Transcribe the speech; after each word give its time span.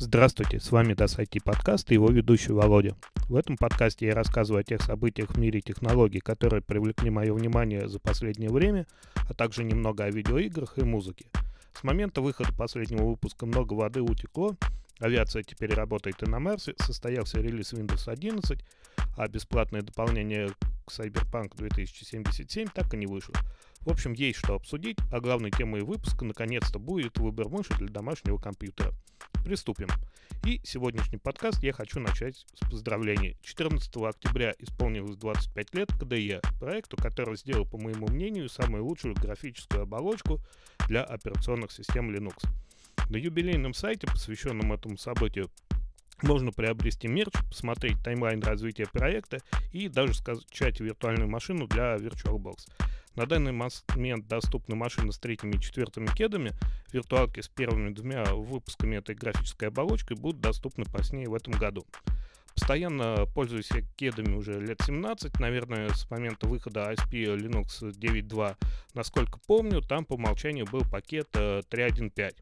Здравствуйте, 0.00 0.60
с 0.60 0.70
вами 0.70 0.92
DAS 0.92 1.18
IT 1.18 1.42
подкаст 1.42 1.90
и 1.90 1.94
его 1.94 2.08
ведущий 2.08 2.52
Володя. 2.52 2.94
В 3.28 3.34
этом 3.34 3.56
подкасте 3.56 4.06
я 4.06 4.14
рассказываю 4.14 4.60
о 4.60 4.62
тех 4.62 4.80
событиях 4.80 5.30
в 5.30 5.38
мире 5.40 5.60
технологий, 5.60 6.20
которые 6.20 6.62
привлекли 6.62 7.10
мое 7.10 7.34
внимание 7.34 7.88
за 7.88 7.98
последнее 7.98 8.48
время, 8.48 8.86
а 9.28 9.34
также 9.34 9.64
немного 9.64 10.04
о 10.04 10.10
видеоиграх 10.10 10.78
и 10.78 10.84
музыке. 10.84 11.26
С 11.74 11.82
момента 11.82 12.20
выхода 12.20 12.52
последнего 12.52 13.06
выпуска 13.06 13.44
много 13.44 13.74
воды 13.74 14.00
утекло, 14.00 14.54
авиация 15.00 15.42
теперь 15.42 15.74
работает 15.74 16.22
и 16.22 16.30
на 16.30 16.38
Марсе, 16.38 16.74
состоялся 16.78 17.40
релиз 17.40 17.72
Windows 17.72 18.08
11, 18.08 18.64
а 19.16 19.26
бесплатное 19.26 19.82
дополнение 19.82 20.50
к 20.86 20.92
Cyberpunk 20.92 21.56
2077 21.56 22.68
так 22.72 22.94
и 22.94 22.96
не 22.96 23.08
вышло. 23.08 23.34
В 23.82 23.90
общем, 23.90 24.12
есть 24.12 24.38
что 24.38 24.54
обсудить, 24.54 24.98
а 25.10 25.20
главной 25.20 25.50
темой 25.50 25.82
выпуска 25.82 26.24
наконец-то 26.24 26.78
будет 26.78 27.18
выбор 27.18 27.48
мыши 27.48 27.74
для 27.78 27.88
домашнего 27.88 28.38
компьютера. 28.38 28.92
Приступим. 29.44 29.88
И 30.44 30.60
сегодняшний 30.64 31.18
подкаст 31.18 31.62
я 31.62 31.72
хочу 31.72 32.00
начать 32.00 32.44
с 32.54 32.68
поздравлений. 32.68 33.36
14 33.42 33.96
октября 33.96 34.54
исполнилось 34.58 35.16
25 35.16 35.74
лет 35.74 35.90
KDE, 35.90 36.40
проекту, 36.58 36.96
который 36.96 37.36
сделал, 37.36 37.66
по 37.66 37.78
моему 37.78 38.08
мнению, 38.08 38.48
самую 38.48 38.84
лучшую 38.84 39.14
графическую 39.14 39.82
оболочку 39.82 40.40
для 40.86 41.02
операционных 41.02 41.72
систем 41.72 42.10
Linux. 42.10 42.46
На 43.08 43.16
юбилейном 43.16 43.72
сайте, 43.72 44.06
посвященном 44.06 44.72
этому 44.72 44.98
событию, 44.98 45.50
можно 46.22 46.50
приобрести 46.50 47.08
мерч, 47.08 47.32
посмотреть 47.48 48.02
таймлайн 48.02 48.40
развития 48.42 48.86
проекта 48.86 49.38
и 49.72 49.88
даже 49.88 50.14
скачать 50.14 50.80
виртуальную 50.80 51.28
машину 51.28 51.66
для 51.68 51.96
VirtualBox. 51.96 52.68
На 53.16 53.26
данный 53.26 53.52
момент 53.52 54.28
доступны 54.28 54.76
машины 54.76 55.12
с 55.12 55.18
третьими 55.18 55.56
и 55.56 55.60
четвертыми 55.60 56.06
кедами. 56.06 56.52
Виртуалки 56.92 57.40
с 57.40 57.48
первыми 57.48 57.90
двумя 57.90 58.24
выпусками 58.24 58.96
этой 58.96 59.14
графической 59.14 59.68
оболочкой 59.68 60.16
будут 60.16 60.40
доступны 60.40 60.84
позднее 60.84 61.28
в 61.28 61.34
этом 61.34 61.54
году. 61.54 61.84
Постоянно 62.54 63.26
пользуюсь 63.34 63.70
кедами 63.96 64.34
уже 64.34 64.60
лет 64.60 64.80
17, 64.84 65.38
наверное, 65.38 65.90
с 65.90 66.10
момента 66.10 66.48
выхода 66.48 66.92
ASP 66.92 67.36
Linux 67.36 67.82
9.2. 67.82 68.56
Насколько 68.94 69.38
помню, 69.46 69.80
там 69.80 70.04
по 70.04 70.14
умолчанию 70.14 70.66
был 70.66 70.82
пакет 70.82 71.28
3.1.5. 71.34 72.34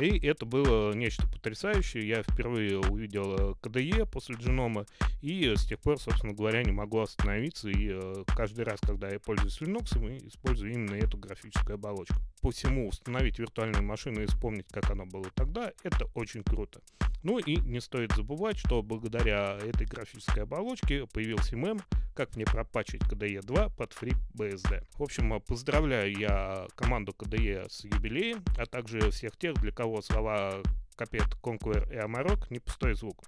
Э, 0.00 0.06
и 0.06 0.26
это 0.26 0.46
было 0.46 0.92
нечто 0.92 1.26
потрясающее. 1.28 2.06
Я 2.06 2.22
впервые 2.22 2.78
увидел 2.78 3.52
KDE 3.62 4.06
после 4.06 4.36
Genome, 4.36 4.86
и 5.20 5.54
с 5.54 5.66
тех 5.66 5.78
пор, 5.80 5.98
собственно 5.98 6.32
говоря, 6.32 6.62
не 6.62 6.72
могу 6.72 7.00
остановиться. 7.00 7.68
И 7.68 7.90
э, 7.92 8.24
каждый 8.26 8.64
раз, 8.64 8.80
когда 8.80 9.08
я 9.08 9.20
пользуюсь 9.20 9.60
Linux, 9.60 9.98
использую 10.26 10.72
именно 10.72 10.94
эту 10.94 11.18
графическую 11.18 11.74
оболочку. 11.74 12.16
Посему 12.40 12.88
установить 12.88 13.38
виртуальную 13.38 13.84
машину 13.84 14.22
и 14.22 14.26
вспомнить, 14.26 14.66
как 14.70 14.90
она 14.90 15.04
была 15.04 15.30
тогда, 15.34 15.72
это 15.82 16.06
очень 16.14 16.42
круто. 16.42 16.80
Ну 17.22 17.38
и 17.38 17.56
не 17.56 17.80
стоит 17.80 18.12
забывать, 18.12 18.56
что 18.56 18.82
благодаря 18.82 19.58
этой 19.58 19.86
графической 19.86 20.44
оболочке 20.44 21.06
появился 21.06 21.54
мем, 21.54 21.80
как 22.14 22.34
мне 22.36 22.46
пропачить 22.46 23.02
KDE 23.02 23.42
2 23.42 23.68
под 23.70 23.92
FreeBSD. 23.92 24.84
В 24.94 25.02
общем, 25.02 25.40
поздравляю 25.42 26.16
я 26.16 26.66
команду 26.76 27.14
KDE 27.18 27.68
с 27.68 27.84
юбилеем, 27.84 28.42
а 28.56 28.64
также 28.64 29.10
всех 29.10 29.36
тех, 29.36 29.54
для 29.54 29.70
кого 29.70 29.89
слова 30.00 30.62
Капет, 30.96 31.28
Conquer 31.42 31.92
и 31.92 31.96
Amarok 31.96 32.46
не 32.50 32.58
пустой 32.58 32.94
звук. 32.94 33.24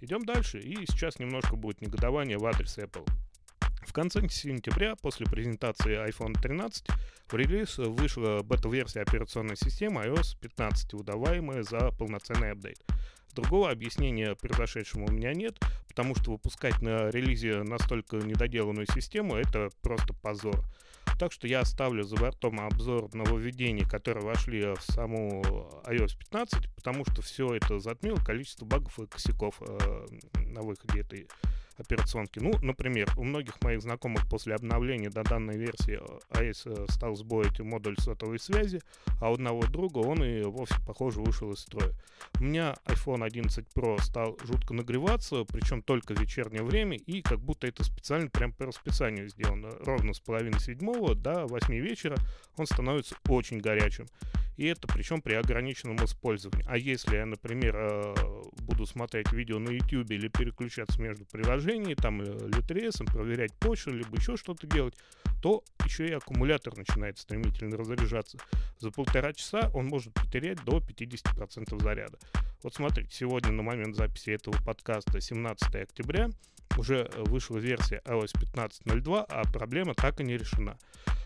Идем 0.00 0.24
дальше, 0.24 0.60
и 0.60 0.86
сейчас 0.86 1.18
немножко 1.18 1.56
будет 1.56 1.80
негодование 1.80 2.38
в 2.38 2.46
адрес 2.46 2.78
Apple. 2.78 3.08
В 3.82 3.92
конце 3.92 4.28
сентября, 4.28 4.96
после 4.96 5.26
презентации 5.26 6.06
iPhone 6.08 6.38
13, 6.40 6.86
в 7.28 7.34
релиз 7.34 7.78
вышла 7.78 8.42
бета-версия 8.42 9.00
операционной 9.00 9.56
системы 9.56 10.02
iOS 10.02 10.36
15, 10.40 10.92
выдаваемая 10.92 11.62
за 11.62 11.90
полноценный 11.92 12.52
апдейт. 12.52 12.84
Другого 13.38 13.70
объяснения 13.70 14.34
произошедшему 14.34 15.06
у 15.06 15.12
меня 15.12 15.32
нет, 15.32 15.60
потому 15.86 16.16
что 16.16 16.32
выпускать 16.32 16.82
на 16.82 17.08
релизе 17.10 17.62
настолько 17.62 18.16
недоделанную 18.16 18.88
систему— 18.92 19.36
это 19.36 19.70
просто 19.80 20.12
позор. 20.12 20.64
Так 21.20 21.30
что 21.30 21.46
я 21.46 21.60
оставлю 21.60 22.02
за 22.02 22.16
бортом 22.16 22.58
обзор 22.58 23.14
нововведений, 23.14 23.84
которые 23.84 24.26
вошли 24.26 24.74
в 24.74 24.80
саму 24.80 25.70
iOS 25.86 26.18
15, 26.18 26.74
потому 26.74 27.04
что 27.04 27.22
все 27.22 27.54
это 27.54 27.78
затмило 27.78 28.16
количество 28.16 28.64
багов 28.64 28.98
и 28.98 29.06
косяков 29.06 29.62
э, 29.62 30.06
на 30.40 30.62
выходе 30.62 31.02
этой 31.02 31.28
операционки. 31.78 32.38
Ну, 32.38 32.52
например, 32.62 33.08
у 33.16 33.24
многих 33.24 33.60
моих 33.62 33.82
знакомых 33.82 34.28
после 34.28 34.54
обновления 34.54 35.10
до 35.10 35.22
данной 35.22 35.56
версии 35.56 36.00
iOS 36.30 36.62
э, 36.66 36.92
стал 36.92 37.14
сбоить 37.14 37.60
модуль 37.60 37.96
сотовой 37.98 38.38
связи, 38.38 38.80
а 39.20 39.30
у 39.30 39.34
одного 39.34 39.66
друга 39.66 39.98
он 39.98 40.22
и 40.22 40.42
вовсе, 40.42 40.74
похоже, 40.86 41.20
вышел 41.20 41.52
из 41.52 41.60
строя. 41.60 41.92
У 42.40 42.44
меня 42.44 42.76
iPhone 42.86 43.24
11 43.24 43.66
Pro 43.74 44.00
стал 44.02 44.36
жутко 44.44 44.74
нагреваться, 44.74 45.44
причем 45.44 45.82
только 45.82 46.14
в 46.14 46.20
вечернее 46.20 46.62
время, 46.62 46.96
и 46.96 47.22
как 47.22 47.40
будто 47.40 47.66
это 47.66 47.84
специально 47.84 48.28
прям 48.28 48.52
по 48.52 48.66
расписанию 48.66 49.28
сделано. 49.28 49.70
Ровно 49.80 50.12
с 50.12 50.20
половины 50.20 50.58
седьмого 50.58 51.14
до 51.14 51.46
восьми 51.46 51.80
вечера 51.80 52.16
он 52.56 52.66
становится 52.66 53.16
очень 53.28 53.58
горячим. 53.58 54.06
И 54.58 54.66
это 54.66 54.88
причем 54.88 55.22
при 55.22 55.34
ограниченном 55.34 56.04
использовании. 56.04 56.66
А 56.68 56.76
если 56.76 57.14
я, 57.14 57.26
например, 57.26 57.76
э, 57.76 58.14
буду 58.62 58.86
смотреть 58.86 59.32
видео 59.32 59.60
на 59.60 59.70
YouTube 59.70 60.10
или 60.10 60.26
переключаться 60.26 61.00
между 61.00 61.24
приложениями, 61.24 61.67
там, 61.94 62.20
LTS, 62.22 63.04
проверять 63.04 63.54
почту, 63.54 63.90
либо 63.92 64.16
еще 64.16 64.36
что-то 64.36 64.66
делать, 64.66 64.94
то 65.42 65.62
еще 65.84 66.06
и 66.06 66.12
аккумулятор 66.12 66.76
начинает 66.76 67.18
стремительно 67.18 67.76
разряжаться. 67.76 68.38
За 68.78 68.90
полтора 68.90 69.32
часа 69.32 69.70
он 69.74 69.86
может 69.86 70.12
потерять 70.14 70.64
до 70.64 70.78
50% 70.78 71.82
заряда. 71.82 72.18
Вот 72.62 72.74
смотрите, 72.74 73.08
сегодня 73.12 73.52
на 73.52 73.62
момент 73.62 73.94
записи 73.94 74.30
этого 74.30 74.56
подкаста 74.64 75.20
17 75.20 75.76
октября 75.76 76.28
уже 76.76 77.08
вышла 77.16 77.58
версия 77.58 78.02
iOS 78.04 78.32
15.02, 78.54 79.26
а 79.28 79.42
проблема 79.52 79.94
так 79.94 80.20
и 80.20 80.24
не 80.24 80.36
решена. 80.36 80.76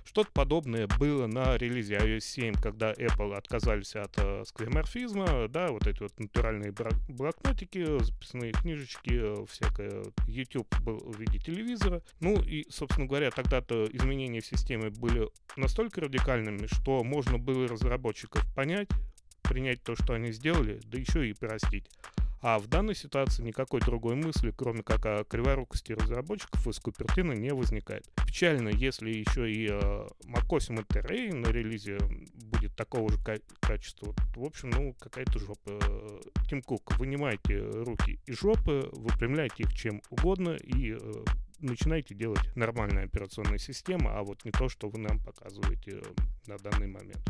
Что-то 0.05 0.31
подобное 0.33 0.87
было 0.99 1.27
на 1.27 1.57
релизе 1.57 1.97
iOS 1.97 2.21
7, 2.21 2.55
когда 2.61 2.93
Apple 2.93 3.35
отказались 3.35 3.97
от 3.97 4.13
э, 4.19 4.45
сквеморфизма, 4.47 5.49
да, 5.49 5.69
вот 5.69 5.87
эти 5.87 6.03
вот 6.03 6.13
натуральные 6.19 6.75
блокнотики, 7.09 8.03
записные 8.03 8.53
книжечки, 8.53 9.13
э, 9.13 9.47
всякое. 9.49 10.05
YouTube 10.27 10.69
был 10.83 10.99
в 10.99 11.19
виде 11.19 11.39
телевизора. 11.39 12.03
Ну 12.21 12.43
и, 12.43 12.67
собственно 12.69 13.07
говоря, 13.07 13.31
тогда-то 13.31 13.89
изменения 13.93 14.43
в 14.43 14.47
системе 14.47 14.91
были 14.91 15.31
настолько 15.57 16.03
радикальными, 16.03 16.67
что 16.67 17.03
можно 17.05 17.39
было 17.39 17.67
разработчиков 17.69 18.43
понять, 18.55 18.89
принять 19.43 19.83
то, 19.83 19.95
что 19.95 20.15
они 20.15 20.33
сделали, 20.33 20.81
да 20.85 20.99
еще 20.99 21.29
и 21.29 21.33
простить. 21.33 21.87
А 22.43 22.59
в 22.59 22.67
данной 22.67 22.97
ситуации 22.97 23.45
никакой 23.45 23.81
другой 23.81 24.17
мысли, 24.17 24.53
кроме 24.57 24.83
как 24.83 25.07
о 25.07 25.23
криворукости 25.23 25.93
разработчиков, 25.93 26.67
из 26.67 26.81
Купертина 26.81 27.33
не 27.33 27.55
возникает. 27.55 28.05
Печально, 28.27 28.69
если 28.71 29.11
еще 29.11 29.49
и 29.49 29.69
э, 29.71 30.09
macOS 30.27 30.71
Monterey 30.71 31.33
на 31.33 31.47
релизе 31.53 31.99
будет 32.35 32.75
такого 32.75 33.13
же 33.13 33.19
качества. 33.61 34.13
В 34.35 34.43
общем, 34.43 34.71
ну, 34.71 34.93
какая-то 34.99 35.39
жопа. 35.39 35.79
Тим 36.49 36.63
Кук, 36.63 36.99
вынимайте 36.99 37.61
руки 37.61 38.19
из 38.27 38.41
жопы, 38.41 38.89
выпрямляйте 38.91 39.63
их 39.63 39.73
чем 39.73 40.03
угодно 40.11 40.57
и 40.57 40.97
э, 41.01 41.25
начинайте 41.61 42.17
делать 42.17 42.57
нормальные 42.57 43.05
операционные 43.05 43.61
системы, 43.61 44.11
а 44.11 44.25
вот 44.25 44.45
не 44.45 44.51
то, 44.51 44.69
что 44.69 44.89
вы 44.89 44.99
нам 44.99 45.21
показываете 45.21 45.93
э, 45.93 46.03
на 46.49 46.59
данный 46.59 46.89
момент. 46.89 47.23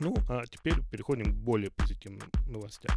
Ну, 0.00 0.14
а 0.28 0.44
теперь 0.46 0.76
переходим 0.90 1.32
к 1.32 1.36
более 1.36 1.70
позитивным 1.70 2.30
новостям. 2.46 2.96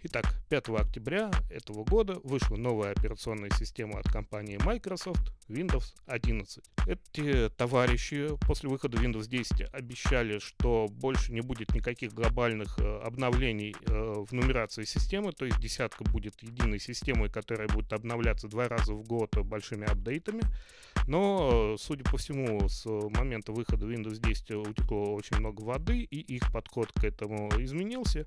Итак, 0.00 0.26
5 0.48 0.68
октября 0.68 1.28
этого 1.50 1.82
года 1.82 2.20
вышла 2.22 2.54
новая 2.54 2.92
операционная 2.92 3.50
система 3.50 3.98
от 3.98 4.08
компании 4.08 4.56
Microsoft 4.64 5.32
Windows 5.48 5.92
11. 6.06 6.62
Эти 6.86 7.50
товарищи 7.56 8.28
после 8.46 8.68
выхода 8.68 8.96
Windows 8.96 9.26
10 9.26 9.74
обещали, 9.74 10.38
что 10.38 10.86
больше 10.88 11.32
не 11.32 11.40
будет 11.40 11.74
никаких 11.74 12.12
глобальных 12.12 12.78
э, 12.78 13.00
обновлений 13.00 13.74
э, 13.74 14.24
в 14.24 14.32
нумерации 14.32 14.84
системы, 14.84 15.32
то 15.32 15.44
есть 15.44 15.58
десятка 15.58 16.04
будет 16.04 16.40
единой 16.44 16.78
системой, 16.78 17.28
которая 17.28 17.66
будет 17.66 17.92
обновляться 17.92 18.46
два 18.46 18.68
раза 18.68 18.94
в 18.94 19.02
год 19.02 19.36
большими 19.38 19.90
апдейтами. 19.90 20.42
Но, 21.06 21.76
судя 21.78 22.04
по 22.04 22.16
всему, 22.18 22.68
с 22.68 22.84
момента 22.86 23.52
выхода 23.52 23.86
Windows 23.86 24.18
10 24.18 24.50
утекло 24.68 25.14
очень 25.14 25.38
много 25.38 25.62
воды, 25.62 26.00
и 26.00 26.20
их 26.20 26.52
подход 26.52 26.92
к 26.92 27.04
этому 27.04 27.48
изменился. 27.58 28.26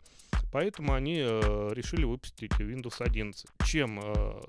Поэтому 0.51 0.93
они 0.93 1.19
э, 1.19 1.71
решили 1.73 2.03
выпустить 2.03 2.51
Windows 2.53 3.01
11. 3.01 3.45
Чем 3.65 3.99
э, 4.01 4.41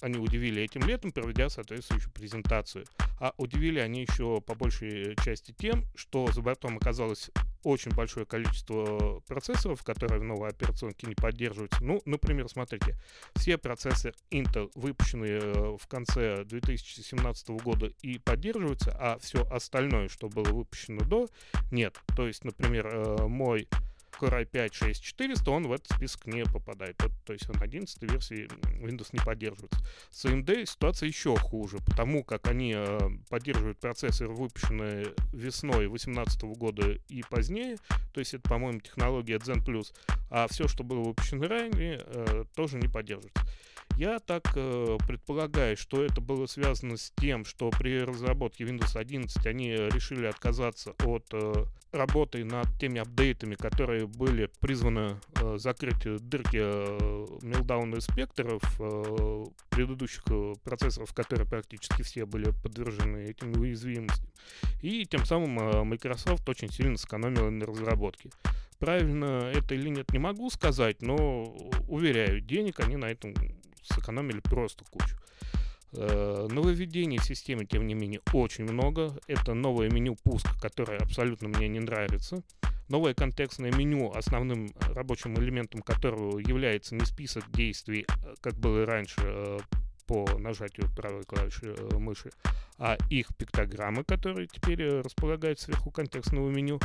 они 0.00 0.18
удивили 0.18 0.62
этим 0.62 0.82
летом, 0.82 1.12
проведя 1.12 1.48
соответствующую 1.48 2.12
презентацию. 2.12 2.84
А 3.20 3.32
удивили 3.38 3.78
они 3.78 4.02
еще 4.02 4.40
по 4.40 4.54
большей 4.54 5.16
части 5.24 5.54
тем, 5.56 5.84
что 5.94 6.30
за 6.32 6.42
бортом 6.42 6.76
оказалось 6.76 7.30
очень 7.64 7.92
большое 7.92 8.26
количество 8.26 9.20
процессоров, 9.26 9.82
которые 9.82 10.20
в 10.20 10.24
новой 10.24 10.50
операционке 10.50 11.06
не 11.06 11.14
поддерживаются. 11.14 11.82
Ну, 11.82 12.00
например, 12.04 12.48
смотрите, 12.48 12.96
все 13.34 13.58
процессоры 13.58 14.14
Intel, 14.30 14.70
выпущенные 14.74 15.40
э, 15.40 15.76
в 15.76 15.86
конце 15.88 16.44
2017 16.44 17.48
года 17.50 17.90
и 18.02 18.18
поддерживаются, 18.18 18.96
а 18.98 19.18
все 19.18 19.46
остальное, 19.48 20.08
что 20.08 20.28
было 20.28 20.52
выпущено 20.52 21.04
до, 21.04 21.28
нет. 21.70 21.98
То 22.16 22.26
есть, 22.26 22.44
например, 22.44 22.86
э, 22.86 23.26
мой 23.26 23.68
Core 24.20 24.48
i5-6400, 24.50 25.50
он 25.50 25.66
в 25.66 25.72
этот 25.72 25.96
список 25.96 26.26
не 26.26 26.44
попадает. 26.44 26.96
Вот, 27.02 27.12
то 27.24 27.32
есть 27.32 27.48
он 27.48 27.56
11 27.60 28.02
версии 28.02 28.48
Windows 28.82 29.08
не 29.12 29.20
поддерживается. 29.24 29.78
С 30.10 30.24
AMD 30.24 30.66
ситуация 30.66 31.06
еще 31.06 31.36
хуже, 31.36 31.78
потому 31.86 32.24
как 32.24 32.48
они 32.48 32.74
э, 32.76 32.98
поддерживают 33.28 33.78
процессоры, 33.78 34.30
выпущенные 34.30 35.14
весной 35.32 35.86
2018 35.88 36.42
года 36.42 36.98
и 37.08 37.22
позднее. 37.28 37.76
То 38.12 38.20
есть 38.20 38.34
это, 38.34 38.48
по-моему, 38.48 38.80
технология 38.80 39.38
Zen+. 39.38 39.62
А 40.30 40.46
все, 40.48 40.68
что 40.68 40.84
было 40.84 41.00
выпущено 41.00 41.46
ранее, 41.46 42.02
э, 42.04 42.44
тоже 42.54 42.78
не 42.78 42.88
поддерживается. 42.88 43.42
Я 43.96 44.18
так 44.18 44.50
э, 44.56 44.98
предполагаю, 45.06 45.76
что 45.76 46.04
это 46.04 46.20
было 46.20 46.46
связано 46.46 46.96
с 46.96 47.12
тем, 47.16 47.44
что 47.44 47.70
при 47.70 48.00
разработке 48.00 48.64
Windows 48.64 48.96
11 48.96 49.46
они 49.46 49.70
решили 49.70 50.26
отказаться 50.26 50.94
от 51.04 51.26
э, 51.32 51.52
работы 51.92 52.44
над 52.44 52.66
теми 52.78 53.00
апдейтами, 53.00 53.54
которые 53.54 54.08
были 54.08 54.50
призваны 54.58 55.20
э, 55.40 55.58
закрыть 55.58 56.02
дырки 56.28 56.58
э, 56.60 57.26
мелдаун 57.42 57.94
инспекторов 57.94 58.62
э, 58.80 59.44
предыдущих 59.70 60.24
э, 60.28 60.54
процессоров, 60.64 61.14
которые 61.14 61.48
практически 61.48 62.02
все 62.02 62.26
были 62.26 62.50
подвержены 62.64 63.26
этим 63.26 63.52
уязвимостям. 63.60 64.28
И 64.82 65.06
тем 65.06 65.24
самым 65.24 65.56
э, 65.60 65.84
Microsoft 65.84 66.48
очень 66.48 66.70
сильно 66.70 66.96
сэкономила 66.96 67.50
на 67.50 67.64
разработке. 67.64 68.30
Правильно 68.80 69.52
это 69.54 69.76
или 69.76 69.88
нет, 69.88 70.12
не 70.12 70.18
могу 70.18 70.50
сказать, 70.50 71.00
но 71.00 71.44
уверяю, 71.88 72.40
денег 72.40 72.80
они 72.80 72.96
на 72.96 73.06
этом 73.06 73.34
сэкономили 73.84 74.40
просто 74.40 74.84
кучу. 74.90 75.16
Э, 75.96 76.48
нововведений 76.50 77.18
в 77.18 77.24
системе, 77.24 77.66
тем 77.66 77.86
не 77.86 77.94
менее, 77.94 78.20
очень 78.32 78.64
много. 78.64 79.16
Это 79.28 79.54
новое 79.54 79.90
меню 79.90 80.16
пуск, 80.16 80.46
которое 80.60 80.98
абсолютно 80.98 81.48
мне 81.48 81.68
не 81.68 81.80
нравится. 81.80 82.42
Новое 82.88 83.14
контекстное 83.14 83.72
меню, 83.72 84.12
основным 84.12 84.74
рабочим 84.92 85.38
элементом 85.38 85.82
которого 85.82 86.38
является 86.38 86.94
не 86.94 87.04
список 87.04 87.44
действий, 87.52 88.06
э, 88.08 88.34
как 88.40 88.54
было 88.54 88.84
раньше 88.84 89.20
э, 89.22 89.58
по 90.06 90.26
нажатию 90.38 90.88
правой 90.94 91.24
клавиши 91.24 91.74
мыши, 91.98 92.30
а 92.78 92.96
их 93.10 93.28
пиктограммы, 93.36 94.04
которые 94.04 94.46
теперь 94.46 95.00
располагают 95.00 95.60
сверху 95.60 95.90
контекстного 95.90 96.50
меню. 96.50 96.80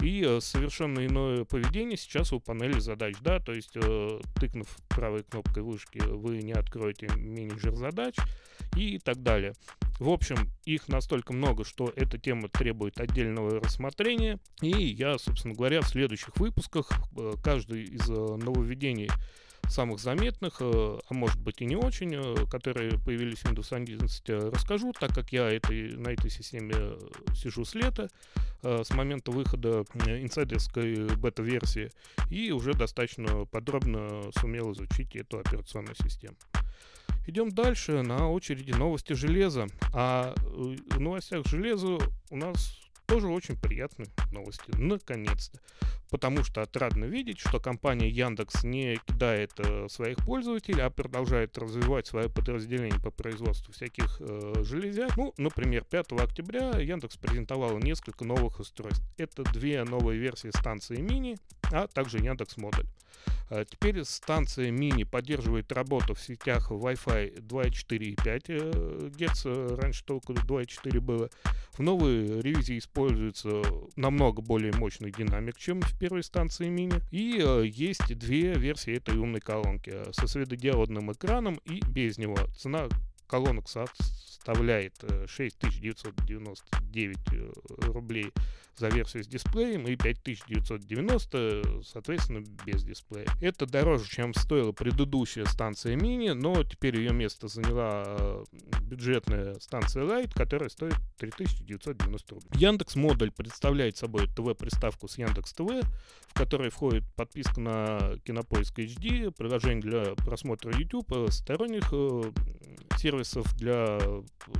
И 0.00 0.22
э, 0.24 0.40
совершенно 0.40 1.04
иное 1.04 1.44
поведение 1.44 1.96
сейчас 1.96 2.32
у 2.32 2.38
панели 2.38 2.78
задач, 2.78 3.16
да, 3.20 3.40
то 3.40 3.52
есть 3.52 3.72
э, 3.74 4.20
тыкнув 4.38 4.68
правой 4.88 5.24
кнопкой 5.24 5.64
вышки, 5.64 5.98
вы 5.98 6.38
не 6.38 6.52
откроете 6.52 7.08
менеджер 7.16 7.74
задач 7.74 8.14
и 8.76 8.98
так 8.98 9.22
далее. 9.22 9.54
В 9.98 10.10
общем, 10.10 10.36
их 10.64 10.86
настолько 10.86 11.32
много, 11.32 11.64
что 11.64 11.92
эта 11.96 12.18
тема 12.18 12.48
требует 12.48 13.00
отдельного 13.00 13.58
рассмотрения. 13.60 14.38
И 14.62 14.70
я, 14.70 15.18
собственно 15.18 15.54
говоря, 15.54 15.80
в 15.80 15.88
следующих 15.88 16.36
выпусках 16.36 16.88
э, 17.16 17.32
каждый 17.42 17.82
из 17.82 18.08
э, 18.08 18.14
нововведений 18.14 19.10
самых 19.68 20.00
заметных, 20.00 20.56
э, 20.60 20.98
а 21.08 21.14
может 21.14 21.38
быть 21.40 21.60
и 21.60 21.66
не 21.66 21.76
очень, 21.76 22.14
э, 22.14 22.46
которые 22.50 22.98
появились 22.98 23.40
в 23.40 23.44
Windows 23.44 23.74
11, 23.74 24.30
э, 24.30 24.50
расскажу, 24.50 24.92
так 24.98 25.14
как 25.14 25.32
я 25.32 25.48
этой, 25.48 25.96
на 25.96 26.08
этой 26.08 26.30
системе 26.30 26.96
сижу 27.34 27.64
с 27.64 27.74
лета, 27.74 28.08
с 28.62 28.90
момента 28.90 29.30
выхода 29.30 29.84
инсайдерской 30.04 31.06
бета-версии, 31.16 31.92
и 32.28 32.50
уже 32.50 32.72
достаточно 32.72 33.44
подробно 33.44 34.32
сумел 34.40 34.72
изучить 34.72 35.14
эту 35.14 35.38
операционную 35.38 35.94
систему. 35.94 36.34
Идем 37.28 37.50
дальше. 37.50 38.02
На 38.02 38.28
очереди 38.30 38.72
новости 38.72 39.12
железа. 39.12 39.68
А 39.92 40.34
в 40.36 40.98
новостях 40.98 41.46
железа 41.46 41.98
у 42.30 42.36
нас 42.36 42.87
тоже 43.08 43.28
очень 43.28 43.56
приятные 43.56 44.08
новости. 44.30 44.70
Наконец-то 44.76 45.58
потому 46.10 46.44
что 46.44 46.62
отрадно 46.62 47.04
видеть, 47.04 47.38
что 47.38 47.60
компания 47.60 48.08
Яндекс 48.08 48.64
не 48.64 48.98
кидает 49.06 49.52
э, 49.58 49.88
своих 49.88 50.18
пользователей, 50.18 50.82
а 50.82 50.90
продолжает 50.90 51.56
развивать 51.58 52.06
свое 52.06 52.28
подразделение 52.28 53.00
по 53.00 53.10
производству 53.10 53.72
всяких 53.72 54.20
э, 54.20 54.62
железяк. 54.62 55.16
Ну, 55.16 55.34
например, 55.36 55.84
5 55.84 56.12
октября 56.12 56.78
Яндекс 56.78 57.16
презентовал 57.16 57.78
несколько 57.78 58.24
новых 58.24 58.60
устройств. 58.60 59.04
Это 59.16 59.42
две 59.44 59.84
новые 59.84 60.18
версии 60.18 60.50
станции 60.50 61.00
мини, 61.00 61.38
а 61.70 61.86
также 61.86 62.18
Яндекс 62.18 62.56
модуль. 62.56 62.86
А 63.50 63.64
теперь 63.64 64.04
станция 64.04 64.70
мини 64.70 65.04
поддерживает 65.04 65.72
работу 65.72 66.14
в 66.14 66.20
сетях 66.20 66.70
Wi-Fi 66.70 67.40
2.4 67.46 67.96
и 67.98 68.14
5 68.14 68.42
э, 68.48 69.10
Гц, 69.18 69.46
раньше 69.80 70.04
только 70.04 70.34
2.4 70.34 71.00
было. 71.00 71.30
В 71.72 71.80
новой 71.80 72.42
ревизии 72.42 72.78
используется 72.78 73.62
намного 73.96 74.42
более 74.42 74.72
мощный 74.72 75.10
динамик, 75.10 75.56
чем 75.56 75.80
в 75.80 75.98
первой 75.98 76.22
станции 76.22 76.68
мини. 76.68 77.00
И 77.10 77.38
э, 77.42 77.64
есть 77.66 78.18
две 78.18 78.52
версии 78.52 78.94
этой 78.94 79.16
умной 79.16 79.40
колонки 79.40 79.94
со 80.12 80.26
светодиодным 80.26 81.12
экраном 81.12 81.58
и 81.64 81.80
без 81.86 82.18
него. 82.18 82.36
Цена 82.56 82.88
колонок 83.28 83.68
составляет 83.68 84.94
6999 85.26 87.18
э, 87.18 87.36
э, 87.36 87.52
рублей 87.86 88.32
за 88.76 88.88
версию 88.88 89.24
с 89.24 89.26
дисплеем 89.26 89.86
и 89.86 89.96
5990, 89.96 91.82
соответственно, 91.84 92.44
без 92.64 92.84
дисплея. 92.84 93.26
Это 93.40 93.66
дороже, 93.66 94.08
чем 94.08 94.32
стоила 94.32 94.72
предыдущая 94.72 95.44
станция 95.46 95.96
мини, 95.96 96.30
но 96.30 96.62
теперь 96.62 96.96
ее 96.96 97.12
место 97.12 97.48
заняла 97.48 98.04
э, 98.06 98.44
бюджетная 98.82 99.58
станция 99.58 100.04
Lite, 100.04 100.32
которая 100.32 100.70
стоит 100.70 100.94
3990 101.18 102.34
рублей. 102.34 102.50
Яндекс 102.54 102.94
модуль 102.96 103.32
представляет 103.32 103.96
собой 103.96 104.28
ТВ-приставку 104.28 105.08
с 105.08 105.18
Яндекс 105.18 105.52
ТВ, 105.52 105.82
в 106.28 106.34
которой 106.34 106.70
входит 106.70 107.04
подписка 107.16 107.60
на 107.60 108.16
Кинопоиск 108.24 108.78
HD, 108.78 109.30
приложение 109.32 109.82
для 109.82 110.14
просмотра 110.14 110.72
YouTube, 110.72 111.12
сторонних 111.30 111.92
сервисов 112.96 113.17
для, 113.54 113.98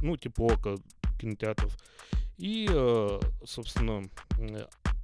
ну, 0.03 0.17
типа 0.17 0.53
ОКО, 0.53 0.77
кинотеатров. 1.21 1.77
И, 2.37 2.69
э, 2.71 3.21
собственно, 3.45 4.09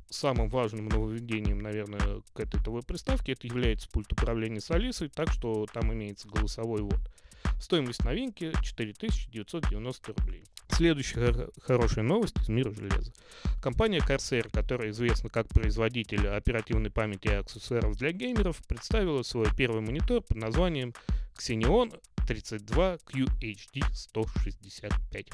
самым 0.08 0.48
важным 0.48 0.88
нововведением, 0.88 1.58
наверное, 1.58 2.22
к 2.32 2.40
этой 2.40 2.60
ТВ-приставке 2.60 3.32
это 3.32 3.46
является 3.46 3.88
пульт 3.90 4.12
управления 4.12 4.60
с 4.60 4.70
Алисой, 4.70 5.08
так 5.08 5.30
что 5.32 5.66
там 5.72 5.92
имеется 5.92 6.28
голосовой 6.28 6.82
ввод. 6.82 7.00
Стоимость 7.60 8.04
новинки 8.04 8.52
4990 8.62 10.12
рублей. 10.12 10.44
Следующая 10.68 11.48
хорошая 11.62 12.04
новость 12.04 12.36
из 12.40 12.48
мира 12.48 12.72
железа. 12.72 13.12
Компания 13.62 13.98
Corsair, 13.98 14.50
которая 14.50 14.90
известна 14.90 15.30
как 15.30 15.48
производитель 15.48 16.26
оперативной 16.28 16.90
памяти 16.90 17.28
и 17.28 17.34
аксессуаров 17.34 17.96
для 17.96 18.12
геймеров, 18.12 18.62
представила 18.66 19.22
свой 19.22 19.46
первый 19.56 19.82
монитор 19.82 20.22
под 20.22 20.36
названием 20.36 20.92
Xeneon 21.38 21.98
32 22.26 22.94
QHD 23.06 23.84
165. 23.92 25.26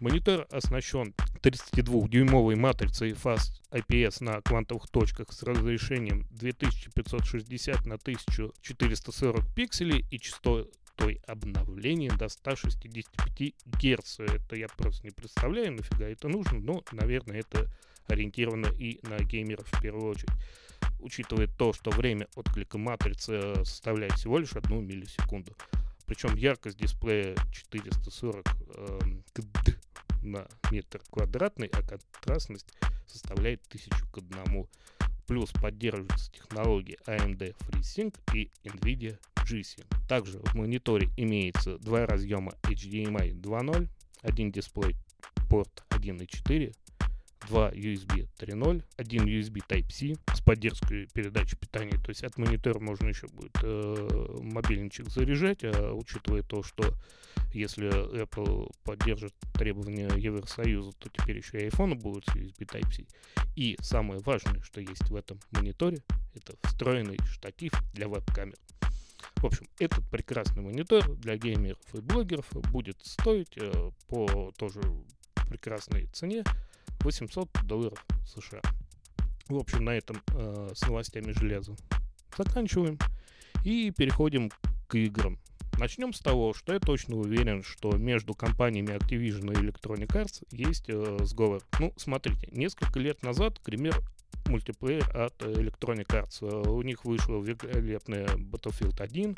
Монитор 0.00 0.46
оснащен 0.50 1.14
32-дюймовой 1.40 2.56
матрицей 2.56 3.12
Fast 3.12 3.62
IPS 3.70 4.24
на 4.24 4.40
квантовых 4.40 4.88
точках 4.88 5.32
с 5.32 5.42
разрешением 5.42 6.26
2560 6.32 7.86
на 7.86 7.94
1440 7.94 9.54
пикселей 9.54 10.04
и 10.10 10.18
частотой 10.18 10.68
обновления 11.26 12.10
до 12.10 12.28
165 12.28 13.54
Гц. 13.66 14.20
Это 14.20 14.56
я 14.56 14.68
просто 14.68 15.04
не 15.04 15.10
представляю, 15.10 15.72
нафига 15.72 16.06
это 16.06 16.28
нужно, 16.28 16.60
но, 16.60 16.82
наверное, 16.92 17.40
это 17.40 17.70
ориентировано 18.06 18.66
и 18.78 19.00
на 19.06 19.18
геймеров 19.22 19.66
в 19.70 19.82
первую 19.82 20.10
очередь. 20.10 20.30
Учитывая 21.00 21.46
то, 21.46 21.72
что 21.72 21.90
время 21.90 22.28
отклика 22.34 22.78
матрицы 22.78 23.54
составляет 23.64 24.14
всего 24.14 24.38
лишь 24.38 24.52
одну 24.52 24.80
миллисекунду. 24.80 25.54
Причем 26.06 26.36
яркость 26.36 26.78
дисплея 26.78 27.34
440 27.52 28.46
э, 28.46 28.98
кд 29.32 29.78
на 30.22 30.46
метр 30.70 31.00
квадратный, 31.10 31.68
а 31.68 31.82
контрастность 31.82 32.74
составляет 33.06 33.62
1000 33.68 33.90
к 34.12 34.18
1. 34.18 34.66
Плюс 35.26 35.50
поддерживаются 35.52 36.30
технологии 36.30 36.98
AMD 37.06 37.56
FreeSync 37.58 38.14
и 38.34 38.50
NVIDIA 38.64 39.18
G-Sync. 39.44 39.86
Также 40.08 40.38
в 40.38 40.54
мониторе 40.54 41.08
имеется 41.16 41.78
два 41.78 42.06
разъема 42.06 42.52
HDMI 42.62 43.32
2.0, 43.40 43.88
один 44.22 44.50
дисплей 44.50 44.96
порт 45.48 45.84
1.4, 45.90 46.74
два 47.48 47.70
USB 47.72 48.28
3.0, 48.38 48.82
один 48.96 49.24
USB 49.26 49.62
Type-C 49.66 50.14
с 50.34 50.40
поддержкой 50.40 51.06
передачи 51.12 51.56
питания. 51.56 51.98
То 51.98 52.10
есть 52.10 52.24
от 52.24 52.36
монитора 52.38 52.78
можно 52.80 53.08
еще 53.08 53.26
будет 53.28 53.56
э, 53.62 54.38
мобильничек 54.40 55.08
заряжать, 55.08 55.64
а 55.64 55.92
учитывая 55.92 56.42
то, 56.42 56.62
что 56.62 56.94
если 57.52 57.88
Apple 58.22 58.72
поддержит 58.82 59.34
требования 59.52 60.10
Евросоюза, 60.16 60.92
то 60.98 61.08
теперь 61.08 61.38
еще 61.38 61.58
и 61.58 61.68
iPhone 61.68 61.94
будут 61.94 62.24
с 62.26 62.34
USB 62.34 62.66
Type-C. 62.66 63.04
И 63.54 63.76
самое 63.80 64.20
важное, 64.20 64.60
что 64.62 64.80
есть 64.80 65.08
в 65.08 65.14
этом 65.14 65.38
мониторе, 65.52 65.98
это 66.34 66.54
встроенный 66.64 67.18
штатив 67.30 67.72
для 67.92 68.08
веб-камер. 68.08 68.56
В 69.44 69.46
общем, 69.46 69.68
этот 69.78 70.08
прекрасный 70.08 70.62
монитор 70.62 71.06
для 71.16 71.36
геймеров 71.36 71.76
и 71.92 72.00
блогеров 72.00 72.46
будет 72.72 72.96
стоить 73.04 73.58
э, 73.58 73.90
по 74.08 74.50
тоже 74.56 74.80
прекрасной 75.50 76.06
цене 76.14 76.44
800 77.00 77.50
долларов 77.64 78.06
США. 78.24 78.62
В 79.50 79.56
общем, 79.58 79.84
на 79.84 79.90
этом 79.90 80.22
э, 80.32 80.70
с 80.74 80.80
новостями 80.86 81.32
железа 81.32 81.76
заканчиваем 82.34 82.98
и 83.64 83.90
переходим 83.90 84.50
к 84.88 84.94
играм. 84.94 85.38
Начнем 85.78 86.14
с 86.14 86.20
того, 86.20 86.54
что 86.54 86.72
я 86.72 86.80
точно 86.80 87.16
уверен, 87.16 87.62
что 87.62 87.94
между 87.98 88.32
компаниями 88.32 88.96
Activision 88.96 89.52
и 89.52 89.66
Electronic 89.66 90.06
Arts 90.06 90.42
есть 90.52 90.88
э, 90.88 91.18
сговор. 91.20 91.60
Ну, 91.80 91.92
смотрите, 91.98 92.48
несколько 92.50 92.98
лет 92.98 93.22
назад, 93.22 93.58
к 93.58 93.62
примеру, 93.62 94.00
мультиплеер 94.46 95.04
от 95.16 95.40
Electronic 95.42 96.06
Arts. 96.06 96.38
Э, 96.42 96.68
у 96.68 96.82
них 96.82 97.04
вышла 97.04 97.40
великолепная 97.40 98.26
Battlefield 98.26 99.00
1, 99.00 99.34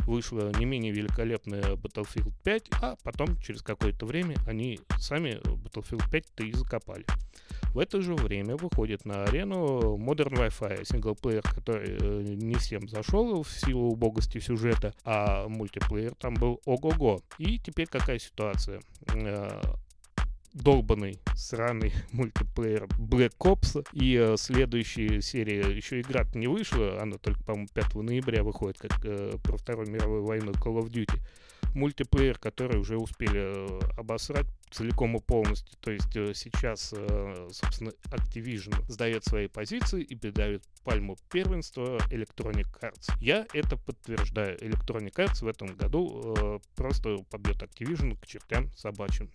вышла 0.00 0.50
не 0.58 0.64
менее 0.64 0.92
великолепная 0.92 1.62
Battlefield 1.62 2.32
5, 2.42 2.70
а 2.80 2.96
потом, 3.02 3.38
через 3.40 3.62
какое-то 3.62 4.06
время, 4.06 4.36
они 4.46 4.80
сами 4.98 5.40
Battlefield 5.44 6.10
5-то 6.10 6.44
и 6.44 6.52
закопали. 6.52 7.04
В 7.74 7.78
это 7.78 8.02
же 8.02 8.14
время 8.14 8.56
выходит 8.56 9.06
на 9.06 9.24
арену 9.24 9.96
Modern 9.96 10.34
Wi-Fi, 10.34 10.84
синглплеер, 10.84 11.42
который 11.42 11.96
э, 11.98 12.22
не 12.22 12.56
всем 12.56 12.86
зашел 12.86 13.42
в 13.42 13.50
силу 13.50 13.92
убогости 13.92 14.38
сюжета, 14.40 14.94
а 15.04 15.48
мультиплеер 15.48 16.14
там 16.14 16.34
был 16.34 16.60
ого-го. 16.66 17.22
И 17.38 17.58
теперь 17.58 17.86
какая 17.86 18.18
ситуация? 18.18 18.82
Долбанный 20.52 21.18
сраный 21.34 21.92
мультиплеер 22.12 22.84
Black 22.98 23.34
Ops. 23.38 23.86
И 23.92 24.16
э, 24.16 24.36
следующая 24.36 25.20
серия 25.22 25.62
еще 25.62 26.00
игра 26.00 26.24
не 26.34 26.46
вышла, 26.46 27.00
она 27.00 27.16
только, 27.18 27.42
по-моему, 27.42 27.68
5 27.72 27.94
ноября 27.96 28.42
выходит, 28.42 28.78
как 28.78 28.92
э, 29.04 29.38
про 29.42 29.56
Вторую 29.56 29.88
мировую 29.88 30.24
войну 30.24 30.52
Call 30.52 30.78
of 30.78 30.90
Duty. 30.90 31.20
Мультиплеер, 31.74 32.38
который 32.38 32.78
уже 32.78 32.98
успели 32.98 33.40
э, 33.40 33.80
обосрать 33.96 34.46
целиком 34.70 35.16
и 35.16 35.20
полностью. 35.20 35.76
То 35.80 35.90
есть 35.90 36.14
э, 36.16 36.34
сейчас, 36.34 36.92
э, 36.96 37.48
собственно, 37.50 37.92
Activision 38.10 38.74
сдает 38.88 39.24
свои 39.24 39.46
позиции 39.46 40.02
и 40.02 40.14
передает 40.14 40.62
пальму 40.84 41.16
первенства 41.30 41.98
Electronic 42.10 42.66
Arts. 42.80 43.10
Я 43.20 43.46
это 43.54 43.76
подтверждаю. 43.76 44.58
Electronic 44.58 45.14
Arts 45.14 45.44
в 45.44 45.46
этом 45.46 45.68
году 45.76 46.34
э, 46.36 46.58
просто 46.74 47.18
побьет 47.30 47.62
Activision 47.62 48.18
к 48.20 48.26
чертям 48.26 48.70
собачьим. 48.72 49.30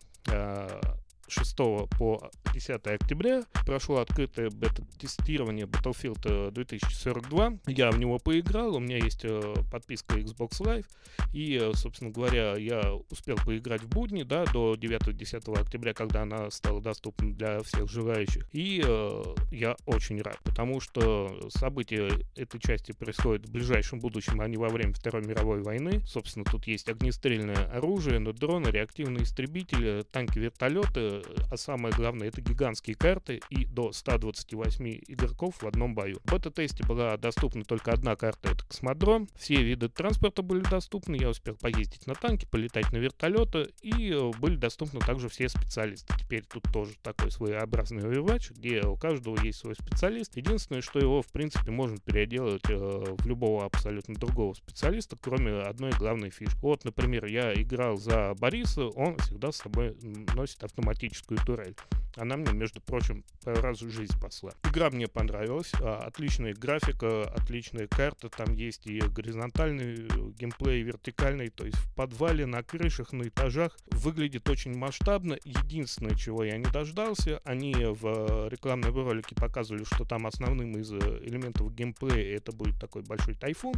А, 1.28 1.32
6 1.32 1.58
по 1.98 2.32
10 2.54 2.88
октября 2.88 3.44
прошло 3.66 3.98
открытое 3.98 4.50
бета-тестирование 4.50 5.66
Battlefield 5.66 6.52
2042. 6.52 7.48
Э, 7.48 7.52
я 7.68 7.92
в 7.92 8.00
него 8.00 8.18
поиграл, 8.18 8.76
у 8.76 8.80
меня 8.80 8.98
есть 8.98 9.24
э, 9.24 9.56
подписка 9.72 10.18
Xbox 10.18 10.62
Live, 10.62 10.86
и, 11.34 11.60
э, 11.62 11.74
собственно 11.76 12.12
говоря, 12.12 12.56
я 12.58 12.94
успел 13.10 13.38
поиграть 13.38 13.82
в 13.84 13.90
будни, 13.90 14.24
да, 14.24 14.46
до 14.46 14.76
9-10 14.76 15.60
октября, 15.60 15.94
когда 15.94 16.24
она 16.24 16.50
стала 16.50 16.82
доступна 16.82 17.34
для 17.34 17.62
всех 17.62 17.90
желающих. 17.90 18.48
И 18.54 18.82
э, 18.84 19.24
я 19.52 19.76
очень 19.86 20.22
рад, 20.22 20.40
потому 20.44 20.80
что 20.80 21.50
события 21.50 22.10
этой 22.36 22.60
части 22.60 22.92
происходят 22.94 23.46
в 23.46 23.52
ближайшем 23.52 24.00
будущем, 24.00 24.42
а 24.42 24.48
не 24.48 24.58
во 24.58 24.70
время 24.70 24.94
Второй 24.94 25.24
мировой 25.24 25.62
войны. 25.62 26.02
Собственно, 26.06 26.46
тут 26.46 26.68
есть 26.68 26.90
огнестрельное 26.90 27.70
оружие, 27.72 28.20
но 28.20 28.32
дроны, 28.32 28.70
реактивные 28.70 29.24
истребители, 29.24 30.04
танки, 30.12 30.40
вертолеты, 30.40 31.17
а 31.50 31.58
самое 31.58 31.94
главное, 31.96 32.28
это 32.28 32.42
гигантские 32.42 32.96
карты 32.96 33.42
и 33.50 33.66
до 33.66 33.92
128 33.92 35.00
игроков 35.08 35.62
в 35.62 35.68
одном 35.68 35.96
бою. 35.96 36.20
В 36.24 36.32
бета-тесте 36.32 36.84
была 36.86 37.18
доступна 37.18 37.64
только 37.64 37.92
одна 37.92 38.16
карта, 38.16 38.52
это 38.52 38.66
космодром. 38.66 39.28
Все 39.36 39.62
виды 39.62 39.90
транспорта 39.90 40.42
были 40.42 40.62
доступны, 40.62 41.16
я 41.16 41.30
успел 41.30 41.56
поездить 41.56 42.08
на 42.08 42.16
танке, 42.16 42.48
полетать 42.48 42.92
на 42.92 42.98
вертолеты, 42.98 43.70
и 43.82 44.12
э, 44.12 44.32
были 44.40 44.56
доступны 44.56 45.00
также 45.00 45.30
все 45.30 45.50
специалисты. 45.50 46.14
Теперь 46.18 46.44
тут 46.44 46.64
тоже 46.72 46.94
такой 47.02 47.32
своеобразный 47.32 48.04
Overwatch, 48.04 48.54
где 48.54 48.82
у 48.82 48.96
каждого 48.96 49.42
есть 49.44 49.60
свой 49.60 49.76
специалист. 49.76 50.36
Единственное, 50.38 50.82
что 50.82 51.00
его, 51.00 51.22
в 51.22 51.28
принципе, 51.28 51.72
можно 51.72 51.98
переделать 51.98 52.64
э, 52.70 52.76
в 52.76 53.26
любого 53.26 53.66
абсолютно 53.66 54.16
другого 54.16 54.54
специалиста, 54.54 55.18
кроме 55.20 55.54
одной 55.62 55.92
главной 55.92 56.30
фишки. 56.30 56.58
Вот, 56.62 56.86
например, 56.86 57.26
я 57.26 57.54
играл 57.54 57.98
за 57.98 58.34
Бориса, 58.36 58.86
он 58.88 59.18
всегда 59.18 59.52
с 59.52 59.58
собой 59.58 59.96
носит 60.02 60.64
автоматически 60.64 61.07
автоматическую 61.08 61.40
турель. 61.46 61.76
Она 62.16 62.36
мне, 62.36 62.52
между 62.52 62.82
прочим, 62.82 63.24
пару 63.44 63.62
раз 63.62 63.82
в 63.82 63.92
жизнь 63.92 64.12
спасла. 64.12 64.52
Игра 64.64 64.90
мне 64.90 65.08
понравилась. 65.08 65.72
А, 65.80 66.04
отличная 66.08 66.56
графика, 66.56 67.24
отличная 67.36 67.88
карта. 67.88 68.30
Там 68.30 68.56
есть 68.56 68.88
и 68.88 69.00
горизонтальный 69.00 70.08
э, 70.08 70.32
геймплей, 70.40 70.82
и 70.82 70.84
вертикальный. 70.84 71.50
То 71.50 71.66
есть 71.66 71.78
в 71.78 71.94
подвале, 71.94 72.48
на 72.48 72.64
крышах, 72.64 73.14
на 73.14 73.24
этажах. 73.24 73.78
Выглядит 73.92 74.50
очень 74.50 74.76
масштабно. 74.76 75.38
Единственное, 75.44 76.16
чего 76.16 76.44
я 76.44 76.58
не 76.58 76.66
дождался, 76.66 77.40
они 77.44 77.76
в 77.76 78.06
э, 78.06 78.50
рекламном 78.50 78.96
ролике 78.96 79.36
показывали, 79.36 79.84
что 79.84 80.04
там 80.04 80.26
основным 80.26 80.76
из 80.76 80.92
э, 80.92 80.98
элементов 81.24 81.74
геймплея 81.76 82.36
это 82.38 82.52
будет 82.52 82.80
такой 82.80 83.04
большой 83.04 83.36
тайфун 83.36 83.76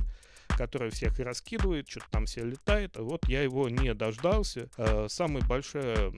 который 0.57 0.89
всех 0.89 1.17
раскидывает, 1.19 1.87
что-то 1.87 2.07
там 2.09 2.25
все 2.25 2.43
летает. 2.43 2.97
Вот 2.97 3.25
я 3.29 3.43
его 3.43 3.69
не 3.69 3.93
дождался. 3.93 4.67
Самая 5.07 5.43
большая 5.43 6.11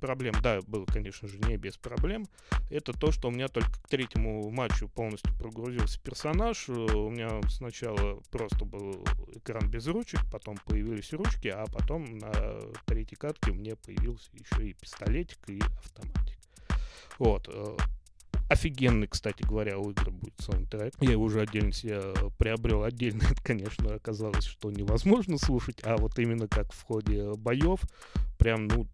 проблема, 0.00 0.42
да, 0.48 0.60
было, 0.66 0.84
конечно 0.86 1.28
же, 1.28 1.38
не 1.38 1.56
без 1.56 1.76
проблем. 1.76 2.26
Это 2.70 2.92
то, 2.92 3.12
что 3.12 3.28
у 3.28 3.30
меня 3.30 3.48
только 3.48 3.70
к 3.72 3.88
третьему 3.88 4.50
матчу 4.50 4.88
полностью 4.88 5.34
прогрузился 5.36 6.00
персонаж. 6.00 6.68
Э, 6.68 6.72
у 6.72 7.10
меня 7.10 7.40
сначала 7.48 8.20
просто 8.30 8.64
был 8.64 9.04
экран 9.34 9.68
без 9.70 9.86
ручек, 9.86 10.20
потом 10.30 10.56
появились 10.64 11.12
ручки, 11.12 11.48
а 11.48 11.66
потом 11.66 12.18
на 12.18 12.32
третьей 12.86 13.16
катке 13.16 13.52
мне 13.52 13.76
появился 13.76 14.30
еще 14.32 14.68
и 14.68 14.72
пистолетик, 14.72 15.38
и 15.48 15.60
автоматик. 15.60 16.38
Вот. 17.18 17.48
Э, 17.52 17.76
офигенный, 18.48 19.06
кстати 19.06 19.42
говоря, 19.42 19.78
у 19.78 19.90
игры 19.90 20.10
будет 20.10 20.34
саундтрек. 20.38 20.94
Я 21.00 21.12
его 21.12 21.24
уже 21.24 21.42
отдельно 21.42 21.72
себе 21.72 22.00
приобрел. 22.38 22.84
Отдельно 22.84 23.22
это, 23.30 23.42
конечно, 23.42 23.94
оказалось, 23.94 24.44
что 24.44 24.70
невозможно 24.70 25.36
слушать, 25.36 25.80
а 25.84 25.96
вот 25.98 26.18
именно 26.18 26.48
как 26.48 26.72
в 26.72 26.82
ходе 26.84 27.34
боев, 27.34 27.80
прям, 28.38 28.66
ну, 28.68 28.86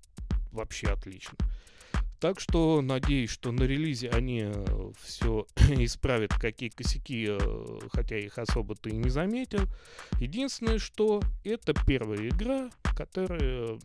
вообще 0.54 0.88
отлично. 0.88 1.36
Так 2.20 2.40
что 2.40 2.80
надеюсь, 2.80 3.28
что 3.28 3.52
на 3.52 3.64
релизе 3.64 4.08
они 4.08 4.44
э, 4.46 4.92
все 5.02 5.46
исправят, 5.56 6.32
какие 6.32 6.70
косяки, 6.70 7.26
э, 7.28 7.78
хотя 7.92 8.16
их 8.16 8.38
особо 8.38 8.74
ты 8.74 8.90
и 8.90 8.96
не 8.96 9.10
заметил. 9.10 9.68
Единственное, 10.20 10.78
что 10.78 11.20
это 11.44 11.74
первая 11.86 12.28
игра, 12.28 12.70
которая, 12.96 13.78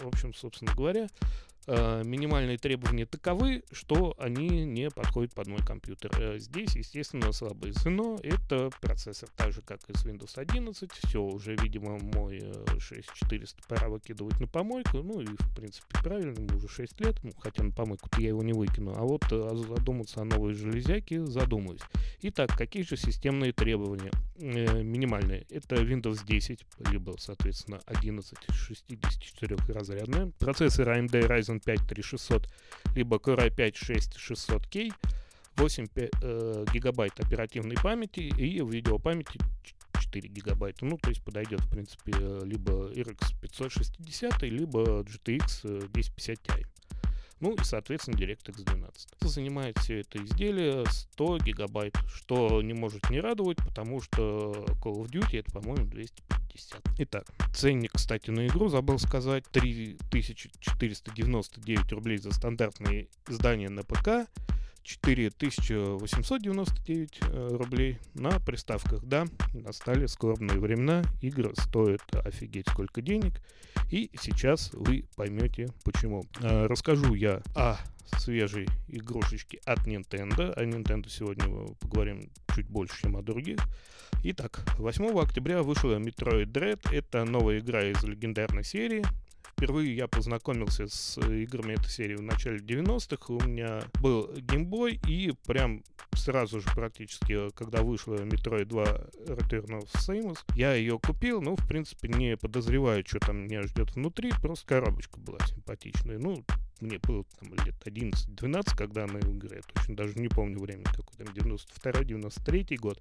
в 0.00 0.06
общем, 0.06 0.34
собственно 0.34 0.74
говоря, 0.74 1.08
Э, 1.08 1.57
минимальные 1.68 2.58
требования 2.58 3.06
таковы, 3.06 3.62
что 3.72 4.14
они 4.18 4.64
не 4.64 4.90
подходят 4.90 5.34
под 5.34 5.48
мой 5.48 5.58
компьютер. 5.58 6.10
Э, 6.18 6.38
здесь, 6.38 6.76
естественно, 6.76 7.32
слабое 7.32 7.72
звено. 7.72 8.18
Это 8.22 8.70
процессор, 8.80 9.28
так 9.36 9.52
же, 9.52 9.62
как 9.62 9.80
и 9.88 9.94
с 9.96 10.04
Windows 10.04 10.38
11. 10.38 10.90
Все, 10.92 11.22
уже, 11.22 11.56
видимо, 11.56 11.98
мой 11.98 12.40
6400 12.78 13.60
э, 13.60 13.64
пора 13.68 13.88
выкидывать 13.88 14.40
на 14.40 14.46
помойку. 14.46 15.02
Ну 15.02 15.20
и, 15.20 15.26
в 15.26 15.56
принципе, 15.56 15.86
правильно, 16.02 16.38
ему 16.38 16.56
уже 16.56 16.68
6 16.68 17.00
лет. 17.00 17.16
Ну, 17.22 17.32
хотя 17.38 17.62
на 17.62 17.70
помойку-то 17.70 18.20
я 18.20 18.28
его 18.28 18.42
не 18.42 18.52
выкину. 18.52 18.94
А 18.96 19.02
вот 19.02 19.24
задуматься 19.28 20.22
о 20.22 20.24
новой 20.24 20.54
железяке 20.54 21.24
задумаюсь. 21.26 21.82
Итак, 22.22 22.56
какие 22.56 22.82
же 22.82 22.96
системные 22.96 23.52
требования? 23.52 24.10
Минимальные. 24.38 25.46
Это 25.50 25.76
Windows 25.76 26.24
10, 26.26 26.64
либо, 26.90 27.14
соответственно, 27.18 27.80
11 27.86 28.38
64 28.50 29.56
разрядная. 29.68 30.32
Процессор 30.38 30.88
AMD 30.88 31.10
Ryzen 31.10 31.57
Ryzen 31.58 31.60
5 31.60 31.86
3600, 31.86 32.48
либо 32.94 33.16
Core 33.16 33.48
i5 33.48 33.72
6600K, 33.72 34.92
8 35.56 35.88
э, 35.96 36.64
гигабайт 36.72 37.18
оперативной 37.20 37.76
памяти 37.76 38.20
и 38.20 38.62
видеопамяти 38.62 39.38
4 40.00 40.28
гигабайта. 40.28 40.84
Ну, 40.84 40.96
то 40.98 41.10
есть 41.10 41.22
подойдет, 41.22 41.60
в 41.60 41.68
принципе, 41.68 42.12
либо 42.44 42.90
RX 42.92 43.34
560, 43.40 44.42
либо 44.42 45.02
GTX 45.02 45.64
1050 45.64 46.38
Ti. 46.38 46.66
Ну 47.40 47.54
и, 47.54 47.62
соответственно, 47.62 48.16
DirectX 48.16 48.64
12. 48.64 49.10
Занимает 49.20 49.78
все 49.78 50.00
это 50.00 50.20
изделие 50.24 50.84
100 50.86 51.38
гигабайт, 51.38 51.96
что 52.12 52.60
не 52.62 52.74
может 52.74 53.10
не 53.10 53.20
радовать, 53.20 53.58
потому 53.58 54.00
что 54.00 54.66
Call 54.82 55.02
of 55.02 55.08
Duty 55.10 55.38
это, 55.38 55.52
по-моему, 55.52 55.86
250. 55.86 56.82
Итак, 56.98 57.26
ценник, 57.54 57.92
кстати, 57.92 58.30
на 58.30 58.46
игру 58.46 58.68
забыл 58.68 58.98
сказать. 58.98 59.44
3499 59.52 61.92
рублей 61.92 62.18
за 62.18 62.32
стандартное 62.32 63.06
издание 63.28 63.68
на 63.68 63.84
ПК 63.84 64.26
4899 64.88 67.20
э, 67.20 67.56
рублей 67.56 67.98
на 68.14 68.40
приставках. 68.40 69.04
Да, 69.04 69.26
настали 69.52 70.06
скорбные 70.06 70.58
времена, 70.58 71.02
игры 71.20 71.52
стоят 71.56 72.00
офигеть 72.24 72.70
сколько 72.70 73.02
денег, 73.02 73.42
и 73.90 74.10
сейчас 74.20 74.70
вы 74.72 75.04
поймете 75.14 75.68
почему. 75.84 76.24
Э, 76.40 76.66
расскажу 76.66 77.14
я 77.14 77.42
о 77.54 77.76
свежей 78.18 78.66
игрушечке 78.88 79.60
от 79.66 79.86
Nintendo. 79.86 80.52
О 80.54 80.64
Nintendo 80.64 81.08
сегодня 81.08 81.44
поговорим 81.80 82.30
чуть 82.54 82.68
больше, 82.68 83.02
чем 83.02 83.16
о 83.16 83.22
других. 83.22 83.58
Итак, 84.24 84.64
8 84.78 85.18
октября 85.20 85.62
вышла 85.62 85.98
Metroid 85.98 86.46
Dread. 86.46 86.80
Это 86.92 87.24
новая 87.24 87.58
игра 87.58 87.84
из 87.84 88.02
легендарной 88.02 88.64
серии 88.64 89.04
впервые 89.58 89.96
я 89.96 90.06
познакомился 90.06 90.86
с 90.86 91.18
играми 91.18 91.72
этой 91.72 91.90
серии 91.90 92.14
в 92.14 92.22
начале 92.22 92.58
90-х. 92.58 93.34
У 93.34 93.40
меня 93.40 93.82
был 94.00 94.30
геймбой, 94.36 95.00
и 95.08 95.32
прям 95.46 95.82
сразу 96.14 96.60
же 96.60 96.66
практически, 96.74 97.50
когда 97.56 97.82
вышла 97.82 98.14
Metroid 98.14 98.66
2 98.66 98.84
Return 98.84 99.80
of 99.80 99.88
Samus, 99.94 100.38
я 100.54 100.74
ее 100.74 101.00
купил, 101.00 101.42
ну, 101.42 101.56
в 101.56 101.66
принципе, 101.66 102.08
не 102.08 102.36
подозреваю, 102.36 103.04
что 103.04 103.18
там 103.18 103.46
меня 103.46 103.62
ждет 103.62 103.96
внутри, 103.96 104.30
просто 104.40 104.64
коробочка 104.64 105.18
была 105.18 105.38
симпатичная. 105.44 106.18
Ну, 106.18 106.44
мне 106.80 106.98
было 106.98 107.24
там 107.38 107.54
лет 107.64 107.74
11-12, 107.84 108.76
когда 108.76 109.04
она 109.04 109.20
игре, 109.20 109.56
я 109.56 109.62
точно 109.74 109.96
даже 109.96 110.18
не 110.18 110.28
помню 110.28 110.58
время, 110.60 110.84
какой 110.84 111.16
там 111.16 111.34
92-93 111.34 112.76
год. 112.76 113.00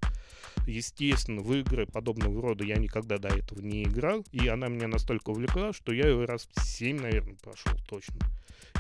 Естественно, 0.66 1.42
в 1.42 1.54
игры 1.54 1.86
подобного 1.86 2.42
рода 2.42 2.64
я 2.64 2.78
никогда 2.78 3.18
до 3.18 3.30
этого 3.30 3.62
не 3.62 3.84
играл, 3.84 4.26
и 4.32 4.48
она 4.48 4.68
меня 4.68 4.88
настолько 4.88 5.30
увлекла, 5.30 5.74
что 5.74 5.92
я 5.92 6.08
ее 6.08 6.26
раз 6.26 6.48
7, 6.60 7.02
наверное, 7.02 7.36
прошел 7.36 7.74
точно. 7.88 8.18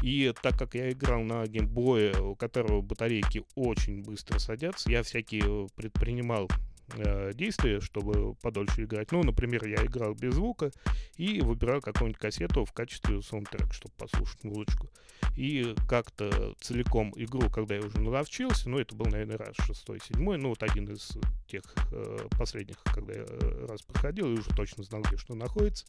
И 0.03 0.33
так 0.41 0.57
как 0.57 0.75
я 0.75 0.91
играл 0.91 1.21
на 1.21 1.45
геймбое, 1.47 2.19
у 2.19 2.35
которого 2.35 2.81
батарейки 2.81 3.43
очень 3.55 4.03
быстро 4.03 4.39
садятся, 4.39 4.91
я 4.91 5.01
всякие 5.03 5.67
предпринимал 5.75 6.47
э, 6.95 7.31
действия, 7.33 7.79
чтобы 7.79 8.35
подольше 8.35 8.83
играть. 8.83 9.11
Ну, 9.11 9.23
например, 9.23 9.65
я 9.67 9.85
играл 9.85 10.13
без 10.13 10.35
звука 10.35 10.71
и 11.15 11.41
выбирал 11.41 11.81
какую-нибудь 11.81 12.19
кассету 12.19 12.65
в 12.65 12.73
качестве 12.73 13.21
саундтрека, 13.21 13.73
чтобы 13.73 13.93
послушать 13.97 14.43
музычку. 14.43 14.89
И 15.35 15.75
как-то 15.87 16.55
целиком 16.59 17.13
игру, 17.15 17.49
когда 17.49 17.75
я 17.75 17.81
уже 17.81 17.99
наловчился, 17.99 18.69
ну, 18.69 18.79
это 18.79 18.95
был, 18.95 19.07
наверное, 19.07 19.37
раз 19.37 19.55
шестой, 19.65 19.99
седьмой, 19.99 20.37
ну, 20.37 20.49
вот 20.49 20.63
один 20.63 20.85
из 20.91 21.17
тех 21.47 21.63
э, 21.91 22.17
последних, 22.37 22.77
когда 22.83 23.13
я 23.13 23.25
э, 23.27 23.65
раз 23.67 23.81
проходил 23.81 24.33
и 24.33 24.39
уже 24.39 24.49
точно 24.55 24.83
знал, 24.83 25.01
где 25.01 25.17
что 25.17 25.35
находится, 25.35 25.85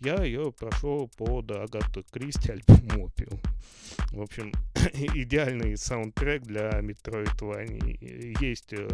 я 0.00 0.22
ее 0.22 0.52
прошел 0.52 1.08
под 1.16 1.50
Агату 1.50 2.04
Кристи 2.12 2.52
альбом 2.52 3.04
Опиум. 3.04 3.40
В 4.10 4.20
общем, 4.20 4.52
идеальный 5.14 5.76
саундтрек 5.76 6.42
для 6.42 6.80
Metroidvania. 6.80 8.36
Есть 8.40 8.72
э, 8.74 8.88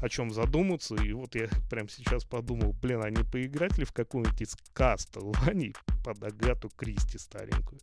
о 0.00 0.08
чем 0.08 0.30
задуматься. 0.32 0.94
И 0.96 1.12
вот 1.12 1.34
я 1.34 1.48
прям 1.70 1.88
сейчас 1.88 2.24
подумал, 2.24 2.72
блин, 2.72 3.02
а 3.02 3.10
не 3.10 3.24
поиграть 3.24 3.78
ли 3.78 3.84
в 3.84 3.92
какую-нибудь 3.92 4.40
из 4.40 4.56
Castlevania 4.74 5.76
под 6.04 6.22
Агату 6.22 6.70
Кристи 6.76 7.18
старенькую? 7.18 7.80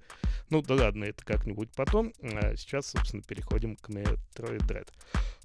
Ну 0.49 0.61
да 0.61 0.75
ладно, 0.75 1.05
это 1.05 1.23
как-нибудь 1.25 1.71
потом. 1.75 2.13
А 2.21 2.55
сейчас, 2.55 2.87
собственно, 2.87 3.23
переходим 3.23 3.75
к 3.75 3.89
Metroid 3.89 4.65
Dread. 4.67 4.87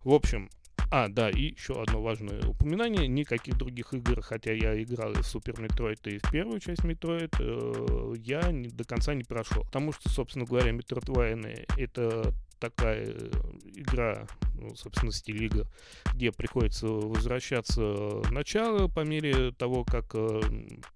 В 0.04 0.12
общем, 0.12 0.50
а, 0.90 1.08
да, 1.08 1.30
и 1.30 1.52
еще 1.52 1.80
одно 1.80 2.02
важное 2.02 2.46
упоминание. 2.46 3.08
Никаких 3.08 3.56
других 3.56 3.94
игр, 3.94 4.20
хотя 4.20 4.52
я 4.52 4.80
играл 4.82 5.12
и 5.12 5.22
в 5.22 5.26
Super 5.26 5.58
Metroid, 5.58 6.06
и 6.06 6.18
в 6.18 6.30
первую 6.30 6.60
часть 6.60 6.84
Metroid, 6.84 7.34
э, 7.40 8.14
я 8.18 8.52
не, 8.52 8.68
до 8.68 8.84
конца 8.84 9.14
не 9.14 9.24
прошел. 9.24 9.64
Потому 9.64 9.92
что, 9.92 10.10
собственно 10.10 10.44
говоря, 10.44 10.70
Metroidvania 10.70 11.64
это 11.78 12.34
такая 12.58 13.06
игра, 13.74 14.26
ну, 14.54 14.74
собственно, 14.76 15.12
стиль 15.12 15.44
игр, 15.44 15.66
где 16.14 16.32
приходится 16.32 16.86
возвращаться 16.86 17.82
в 17.82 18.30
начало 18.30 18.88
по 18.88 19.00
мере 19.00 19.52
того, 19.52 19.84
как 19.84 20.06
э, 20.14 20.40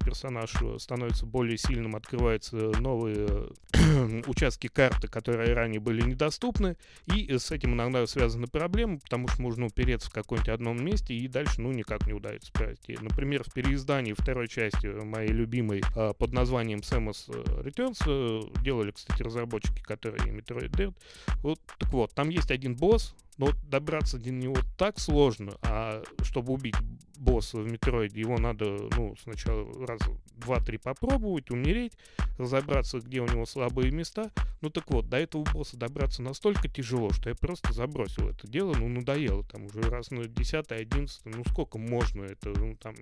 персонаж 0.05 0.55
становится 0.79 1.27
более 1.27 1.59
сильным, 1.59 1.97
открываются 1.97 2.57
новые 2.57 3.51
э, 3.75 4.23
участки 4.27 4.69
карты, 4.69 5.09
которые 5.09 5.53
ранее 5.55 5.81
были 5.81 6.03
недоступны, 6.03 6.77
и 7.07 7.37
с 7.37 7.51
этим 7.51 7.75
иногда 7.75 8.07
связаны 8.07 8.47
проблемы, 8.47 9.01
потому 9.01 9.29
что 9.29 9.43
можно 9.43 9.67
упереться 9.67 10.09
в 10.09 10.13
каком-нибудь 10.13 10.49
одном 10.49 10.85
месте 10.85 11.15
и 11.15 11.27
дальше, 11.29 11.61
ну, 11.61 11.73
никак 11.73 12.07
не 12.07 12.13
удается 12.13 12.53
пройти. 12.53 12.97
Например, 13.01 13.43
в 13.43 13.53
переиздании 13.53 14.13
второй 14.13 14.49
части 14.49 14.87
моей 14.87 15.31
любимой 15.31 15.83
под 16.19 16.33
названием 16.33 16.81
Samus 16.81 17.29
Returns 17.63 18.63
делали, 18.63 18.93
кстати, 18.93 19.23
разработчики, 19.23 19.81
которые 19.81 20.33
Metroid 20.33 20.95
вот 21.43 21.57
вот, 21.57 21.61
так 21.79 21.93
вот, 21.93 22.13
там 22.13 22.29
есть 22.29 22.51
один 22.51 22.75
босс, 22.75 23.15
но 23.39 23.51
добраться 23.65 24.19
до 24.19 24.31
него 24.31 24.57
так 24.77 24.99
сложно, 24.99 25.57
а 25.63 26.03
чтобы 26.23 26.53
убить 26.53 26.77
босса 27.19 27.59
в 27.59 27.71
метроиде, 27.71 28.21
его 28.21 28.39
надо, 28.39 28.89
ну, 28.97 29.15
сначала 29.23 29.67
раз, 29.87 30.01
два-три 30.37 30.79
попробовать, 30.79 31.51
умереть, 31.51 31.93
разобраться, 32.39 33.01
где 33.01 33.21
у 33.21 33.27
него 33.27 33.47
слабые 33.47 33.91
места. 33.91 34.31
Ну 34.61 34.71
так 34.71 34.91
вот, 34.91 35.09
до 35.09 35.19
этого 35.19 35.45
босса 35.45 35.77
добраться 35.77 36.23
настолько 36.23 36.69
тяжело, 36.69 37.11
что 37.11 37.29
я 37.29 37.35
просто 37.35 37.73
забросил 37.73 38.29
это 38.29 38.47
дело, 38.47 38.75
ну, 38.75 38.89
надоело, 38.89 39.45
там 39.45 39.67
уже 39.67 39.83
раз 39.83 40.11
на 40.11 40.25
10 40.27 40.73
11 40.73 41.21
ну, 41.27 41.45
сколько 41.49 41.79
можно 41.79 42.25
это, 42.25 42.51
ну, 42.51 42.77
там... 42.77 42.95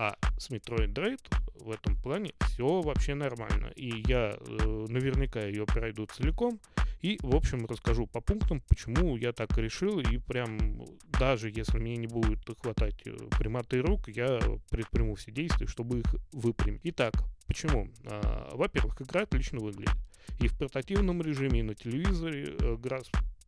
А 0.00 0.16
с 0.38 0.48
Metroid 0.48 0.94
Dread 0.94 1.20
в 1.56 1.70
этом 1.70 1.94
плане 1.94 2.32
все 2.46 2.80
вообще 2.80 3.12
нормально. 3.12 3.66
И 3.76 4.02
я 4.08 4.34
э, 4.34 4.86
наверняка 4.88 5.42
ее 5.42 5.66
пройду 5.66 6.06
целиком. 6.06 6.58
И, 7.02 7.18
в 7.20 7.36
общем, 7.36 7.66
расскажу 7.66 8.06
по 8.06 8.22
пунктам, 8.22 8.62
почему 8.66 9.18
я 9.18 9.34
так 9.34 9.58
решил. 9.58 10.00
И 10.00 10.16
прям, 10.16 10.86
даже 11.18 11.50
если 11.50 11.78
мне 11.78 11.98
не 11.98 12.06
будет 12.06 12.38
хватать 12.62 12.98
э, 13.04 13.14
прямоты 13.38 13.82
рук, 13.82 14.08
я 14.08 14.40
предприму 14.70 15.16
все 15.16 15.32
действия, 15.32 15.66
чтобы 15.66 15.98
их 15.98 16.06
выпрямить. 16.32 16.80
Итак, 16.84 17.12
почему? 17.46 17.90
А, 18.06 18.56
во-первых, 18.56 19.02
игра 19.02 19.24
отлично 19.24 19.60
выглядит. 19.60 19.92
И 20.40 20.48
в 20.48 20.56
портативном 20.56 21.20
режиме, 21.20 21.60
и 21.60 21.62
на 21.62 21.74
телевизоре 21.74 22.56
э, 22.58 22.74
игра 22.76 23.00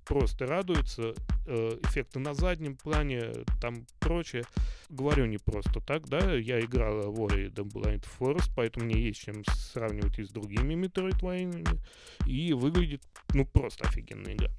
просто 0.05 0.47
радуется. 0.47 1.15
Э, 1.47 1.79
эффекты 1.83 2.19
на 2.19 2.35
заднем 2.35 2.77
плане, 2.77 3.33
там 3.61 3.87
прочее. 3.99 4.45
Говорю 4.89 5.27
не 5.27 5.39
просто 5.39 5.81
так, 5.81 6.09
да, 6.09 6.35
я 6.35 6.61
играл 6.61 7.11
в 7.11 7.21
Ori 7.21 7.53
The 7.53 7.65
Blind 7.65 8.07
Forest, 8.19 8.53
поэтому 8.55 8.87
мне 8.87 9.01
есть 9.01 9.21
чем 9.21 9.43
сравнивать 9.45 10.19
и 10.19 10.25
с 10.25 10.29
другими 10.29 10.75
Metroidvania, 10.75 11.79
и 12.27 12.53
выглядит, 12.53 13.03
ну, 13.33 13.47
просто 13.47 13.89
офигенная 13.89 14.35
игра. 14.35 14.51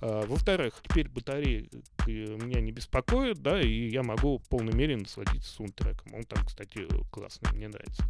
А, 0.00 0.26
во-вторых, 0.26 0.74
теперь 0.82 1.08
батареи 1.08 1.70
меня 2.06 2.60
не 2.60 2.72
беспокоят, 2.72 3.42
да, 3.42 3.60
и 3.60 3.88
я 3.88 4.02
могу 4.02 4.38
в 4.38 4.48
полной 4.48 4.72
мере 4.72 4.96
насладиться 4.96 5.54
саундтреком. 5.54 6.14
Он 6.14 6.24
там, 6.24 6.44
кстати, 6.44 6.86
классный, 7.10 7.52
мне 7.52 7.68
нравится. 7.68 8.04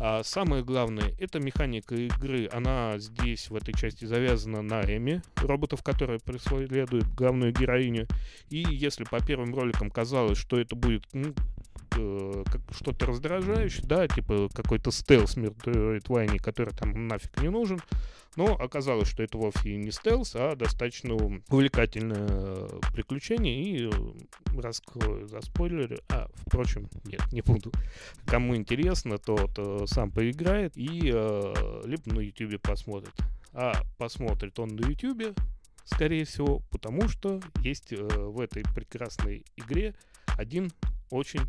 А 0.00 0.22
самое 0.22 0.62
главное, 0.62 1.14
это 1.18 1.40
механика 1.40 1.94
игры. 1.94 2.48
Она 2.52 2.98
здесь, 2.98 3.50
в 3.50 3.56
этой 3.56 3.74
части, 3.74 4.04
завязана 4.04 4.62
на 4.62 4.82
Эми, 4.82 5.22
роботов, 5.36 5.82
которые 5.82 6.20
преследуют 6.20 7.06
главную 7.14 7.52
героиню. 7.52 8.06
И 8.48 8.64
если 8.68 9.04
по 9.04 9.24
первым 9.24 9.54
роликам 9.54 9.90
казалось, 9.90 10.38
что 10.38 10.58
это 10.58 10.76
будет 10.76 11.04
ну, 11.12 11.34
э, 11.98 12.44
что-то 12.70 13.06
раздражающее, 13.06 13.86
да, 13.86 14.06
типа 14.08 14.48
какой-то 14.54 14.90
стелс 14.90 15.36
Metroidvania, 15.36 16.38
который 16.38 16.74
там 16.74 17.08
нафиг 17.08 17.42
не 17.42 17.50
нужен, 17.50 17.80
но 18.36 18.54
оказалось, 18.54 19.08
что 19.08 19.22
это 19.22 19.36
вовсе 19.36 19.76
не 19.76 19.90
стелс, 19.90 20.32
а 20.36 20.54
достаточно 20.54 21.14
увлекательное 21.14 22.68
приключение. 22.92 23.62
И 23.62 23.90
э, 23.90 24.60
раскрою 24.60 25.26
за 25.26 25.40
спойлеры. 25.40 25.98
А, 26.08 26.28
впрочем, 26.46 26.88
нет, 27.04 27.20
не 27.32 27.42
буду. 27.42 27.72
Кому 28.26 28.56
интересно, 28.56 29.18
тот 29.18 29.50
э, 29.58 29.84
сам 29.86 30.10
поиграет 30.10 30.76
и 30.76 31.10
э, 31.12 31.82
либо 31.84 32.14
на 32.14 32.20
YouTube 32.20 32.60
посмотрит. 32.62 33.14
А 33.52 33.72
посмотрит 33.96 34.58
он 34.58 34.76
на 34.76 34.86
YouTube, 34.86 35.36
скорее 35.84 36.24
всего, 36.24 36.62
потому 36.70 37.08
что 37.08 37.40
есть 37.62 37.92
э, 37.92 37.96
в 37.96 38.40
этой 38.40 38.62
прекрасной 38.62 39.44
игре 39.56 39.94
один 40.36 40.70
очень, 41.10 41.40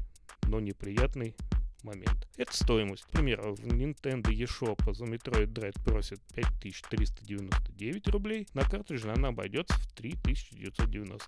но 0.47 0.59
неприятный 0.59 1.35
момент. 1.83 2.27
Это 2.37 2.55
стоимость. 2.55 3.03
К 3.03 3.09
примеру, 3.09 3.55
в 3.55 3.65
Nintendo 3.65 4.23
eShop 4.23 4.93
за 4.93 5.05
Metroid 5.05 5.47
Dread 5.47 5.81
просят 5.83 6.19
5399 6.33 8.07
рублей. 8.09 8.47
На 8.53 8.63
картридже 8.63 9.11
она 9.11 9.29
обойдется 9.29 9.75
в 9.75 9.87
3990. 9.93 11.25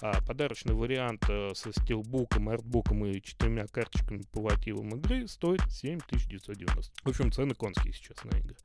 А 0.00 0.20
подарочный 0.22 0.74
вариант 0.74 1.24
э, 1.28 1.52
со 1.54 1.72
стилбуком, 1.72 2.48
артбуком 2.48 3.06
и 3.06 3.22
четырьмя 3.22 3.66
карточками 3.66 4.22
по 4.32 4.42
мотивам 4.42 4.96
игры 4.96 5.26
стоит 5.28 5.62
7990. 5.70 6.92
В 7.04 7.08
общем, 7.08 7.32
цены 7.32 7.54
конские 7.54 7.94
сейчас 7.94 8.22
на 8.24 8.36
игры. 8.36 8.56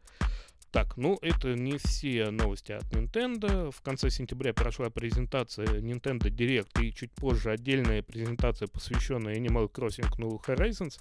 Так, 0.71 0.97
ну 0.97 1.17
это 1.23 1.55
не 1.55 1.77
все 1.77 2.29
новости 2.29 2.73
от 2.73 2.83
Nintendo. 2.91 3.71
В 3.71 3.81
конце 3.81 4.11
сентября 4.11 4.53
прошла 4.53 4.91
презентация 4.91 5.65
Nintendo 5.65 6.29
Direct 6.29 6.81
и 6.81 6.93
чуть 6.93 7.11
позже 7.11 7.51
отдельная 7.51 8.03
презентация, 8.03 8.67
посвященная 8.67 9.35
Animal 9.35 9.71
Crossing 9.71 10.07
New 10.17 10.39
Horizons. 10.45 10.99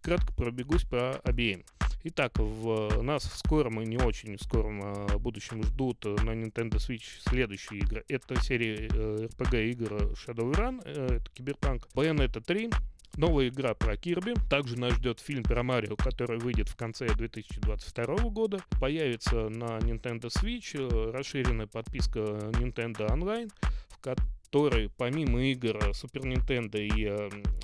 Кратко 0.00 0.32
пробегусь 0.32 0.84
по 0.84 1.16
обеим. 1.22 1.64
Итак, 2.02 2.38
в 2.38 3.02
нас 3.02 3.24
в 3.24 3.36
скором 3.36 3.82
и 3.82 3.84
не 3.84 3.98
очень 3.98 4.38
скором 4.38 4.80
а, 4.82 5.18
будущем 5.18 5.62
ждут 5.62 6.02
на 6.06 6.30
Nintendo 6.30 6.76
Switch 6.76 7.20
следующие 7.28 7.80
игры. 7.80 8.04
Это 8.08 8.40
серия 8.40 8.88
э, 8.90 9.28
RPG 9.28 9.70
игр 9.72 9.92
Shadowrun, 10.14 10.80
э, 10.82 11.16
это 11.16 11.30
Киберпанк, 11.34 11.88
Bayonetta 11.94 12.40
3, 12.40 12.70
Новая 13.16 13.48
игра 13.48 13.74
про 13.74 13.96
Кирби. 13.96 14.34
Также 14.48 14.78
нас 14.78 14.94
ждет 14.94 15.20
фильм 15.20 15.42
про 15.42 15.62
Марио, 15.62 15.96
который 15.96 16.38
выйдет 16.38 16.68
в 16.68 16.76
конце 16.76 17.06
2022 17.06 18.16
года. 18.30 18.58
Появится 18.80 19.48
на 19.48 19.78
Nintendo 19.78 20.28
Switch 20.28 20.78
э, 20.78 21.10
расширенная 21.10 21.66
подписка 21.66 22.20
Nintendo 22.20 23.08
Online, 23.08 23.50
в 23.88 23.98
который 24.50 24.90
помимо 24.96 25.42
игр 25.44 25.76
Super 25.90 26.22
Nintendo 26.22 26.78
и 26.80 27.04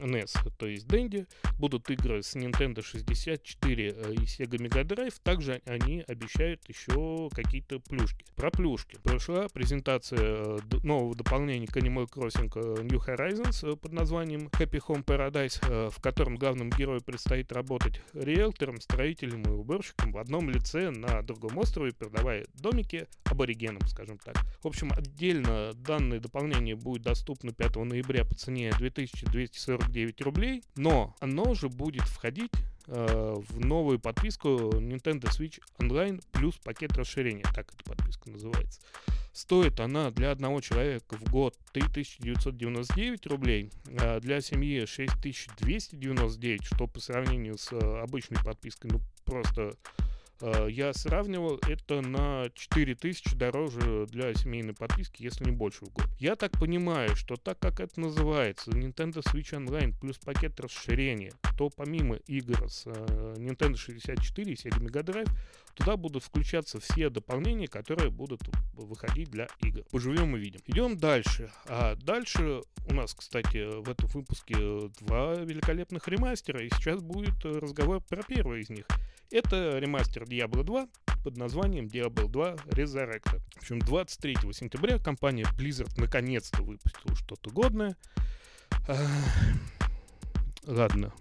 NES, 0.05 0.53
то 0.57 0.67
есть 0.67 0.87
Dendy, 0.87 1.27
будут 1.59 1.91
игры 1.91 2.23
с 2.23 2.37
Nintendo 2.37 2.83
64 2.83 3.89
э, 3.89 4.13
и 4.13 4.19
Sega 4.19 4.57
Mega 4.59 4.85
Drive. 4.85 5.15
Также 5.23 5.61
они 5.65 6.05
обещают 6.07 6.63
еще 6.69 7.29
какие-то 7.35 7.81
плюшки. 7.81 8.25
Про 8.37 8.51
плюшки. 8.51 8.99
Прошла 9.03 9.49
презентация 9.49 10.19
э, 10.21 10.59
нового 10.85 11.17
дополнения 11.17 11.67
к 11.67 11.77
Animal 11.77 12.09
Crossing 12.09 12.53
э, 12.55 12.83
New 12.83 13.01
Horizons 13.01 13.77
под 13.77 13.93
названием 13.93 14.49
Happy 14.53 14.81
Home 14.87 15.05
Paradise, 15.05 15.91
в 15.91 16.01
котором 16.01 16.37
главному 16.37 16.71
герою 16.71 17.01
предстоит 17.01 17.51
работать 17.53 18.01
риэлтором, 18.13 18.81
строителем 18.81 19.43
и 19.43 19.49
уборщиком 19.49 20.13
в 20.13 20.19
одном 20.19 20.51
лице 20.51 20.91
на 20.91 21.23
другом 21.23 21.59
острове, 21.59 21.93
продавая 21.93 22.47
домики 22.55 23.09
аборигенам, 23.25 23.87
скажем 23.89 24.19
так. 24.19 24.37
В 24.63 24.67
общем, 24.67 24.93
отдельно 24.93 25.73
данное 25.75 26.21
дополнение 26.21 26.76
будет 26.77 27.03
доступно 27.03 27.53
5 27.53 27.77
ноября 27.77 28.25
по 28.25 28.35
цене 28.35 28.73
2249 28.79 30.21
рублей, 30.23 30.63
но 30.77 31.15
оно 31.21 31.55
же 31.55 31.69
будет 31.69 32.03
входить 32.03 32.53
э, 32.87 33.35
в 33.37 33.61
новую 33.61 33.99
подписку 33.99 34.49
Nintendo 34.49 35.25
Switch 35.25 35.61
Online 35.79 36.23
плюс 36.33 36.57
пакет 36.57 36.93
расширения, 36.93 37.45
так 37.55 37.73
эта 37.73 37.85
подписка 37.85 38.31
называется. 38.31 38.81
Стоит 39.33 39.81
она 39.81 40.11
для 40.11 40.31
одного 40.31 40.63
человека 40.63 41.19
в 41.19 41.25
год 41.31 41.55
3999 41.73 43.27
рублей, 43.27 43.71
а 44.01 44.19
для 44.19 44.41
семьи 44.41 44.87
6299, 44.87 46.65
что 46.65 46.87
по 46.87 47.01
сравнению 47.01 47.59
с 47.59 47.71
э, 47.73 48.01
обычной 48.01 48.43
подпиской, 48.43 48.91
ну 48.91 49.01
просто 49.27 49.77
я 50.69 50.93
сравнивал 50.93 51.59
это 51.69 52.01
на 52.01 52.51
4000 52.55 53.35
дороже 53.37 54.07
для 54.07 54.35
семейной 54.35 54.75
подписки, 54.75 55.23
если 55.23 55.45
не 55.45 55.53
больше 55.53 55.85
в 55.87 55.91
год. 55.91 56.07
Я 56.19 56.37
так 56.37 56.53
понимаю, 56.53 57.17
что 57.17 57.37
так 57.37 57.59
как 57.59 57.81
это 57.81 58.01
называется 58.01 58.71
Nintendo 58.71 59.23
Switch 59.23 59.53
Online 59.53 59.95
плюс 59.99 60.19
пакет 60.19 60.59
расширения, 60.61 61.33
то 61.57 61.71
помимо 61.71 62.17
игр 62.27 62.71
с 62.71 62.85
э, 62.87 63.35
Nintendo 63.39 63.77
64 63.77 64.53
и 64.53 64.55
Sega 64.55 64.79
Mega 64.79 65.03
Drive, 65.03 65.31
туда 65.77 65.97
будут 65.97 66.25
включаться 66.25 66.81
все 66.81 67.11
дополнения, 67.11 67.69
которые 67.69 68.11
будут 68.11 68.41
выходить 68.73 69.31
для 69.31 69.47
игр. 69.61 69.83
Поживем 69.91 70.37
и 70.37 70.41
видим. 70.41 70.61
Идем 70.67 70.97
дальше. 70.97 71.53
А 71.67 71.95
дальше 71.97 72.63
у 72.89 72.95
нас, 72.95 73.15
кстати, 73.15 73.81
в 73.81 73.89
этом 73.89 74.09
выпуске 74.09 74.57
два 75.01 75.35
великолепных 75.35 76.09
ремастера, 76.09 76.65
и 76.65 76.71
сейчас 76.71 77.03
будет 77.03 77.45
разговор 77.45 78.01
про 78.01 78.23
первый 78.23 78.63
из 78.63 78.71
них. 78.71 78.87
Это 79.31 79.79
ремастер 79.79 80.23
Diablo 80.23 80.63
2 80.63 80.89
под 81.25 81.37
названием 81.37 81.87
Diablo 81.87 82.29
2 82.29 82.55
Resurrected. 82.71 83.43
В 83.55 83.59
общем, 83.59 83.79
23 83.81 84.37
сентября 84.53 84.99
компания 84.99 85.45
Blizzard 85.59 86.01
наконец-то 86.01 86.63
выпустила 86.63 87.15
что-то 87.17 87.51
годное. 87.51 87.97
Ладно, 90.65 91.13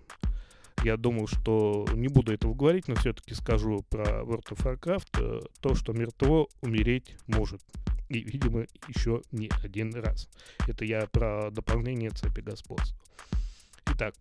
я 0.86 0.98
думал, 0.98 1.28
что 1.28 1.88
не 1.94 2.08
буду 2.08 2.32
этого 2.32 2.54
говорить, 2.54 2.88
но 2.88 2.96
все-таки 2.96 3.34
скажу 3.34 3.84
про 3.90 4.22
World 4.22 4.46
of 4.52 4.64
Warcraft. 4.64 5.08
Э, 5.20 5.42
то, 5.60 5.74
что 5.74 5.94
мертво 5.94 6.48
умереть 6.62 7.16
может. 7.26 7.60
И, 8.08 8.20
видимо, 8.20 8.68
еще 8.88 9.24
не 9.32 9.50
один 9.64 9.96
раз. 9.96 10.30
Это 10.68 10.86
я 10.86 11.08
про 11.08 11.50
дополнение 11.50 12.12
цепи 12.12 12.42
господства. 12.42 12.96
Итак, 13.88 14.14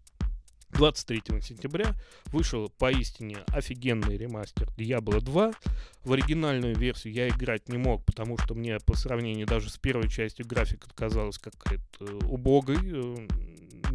23 0.71 1.41
сентября 1.43 1.95
вышел 2.27 2.71
поистине 2.71 3.39
офигенный 3.49 4.17
ремастер 4.17 4.69
Diablo 4.79 5.21
2. 5.21 5.53
В 6.05 6.13
оригинальную 6.13 6.75
версию 6.75 7.13
я 7.13 7.29
играть 7.29 7.69
не 7.69 7.77
мог, 7.77 8.05
потому 8.05 8.39
что 8.39 8.55
мне 8.55 8.79
по 8.81 8.97
сравнению 8.97 9.47
даже 9.47 9.71
с 9.71 9.77
первой 9.77 10.09
частью 10.09 10.47
графика 10.47 10.89
казалась 10.95 11.39
какая-то 11.39 12.27
убогой. 12.27 12.79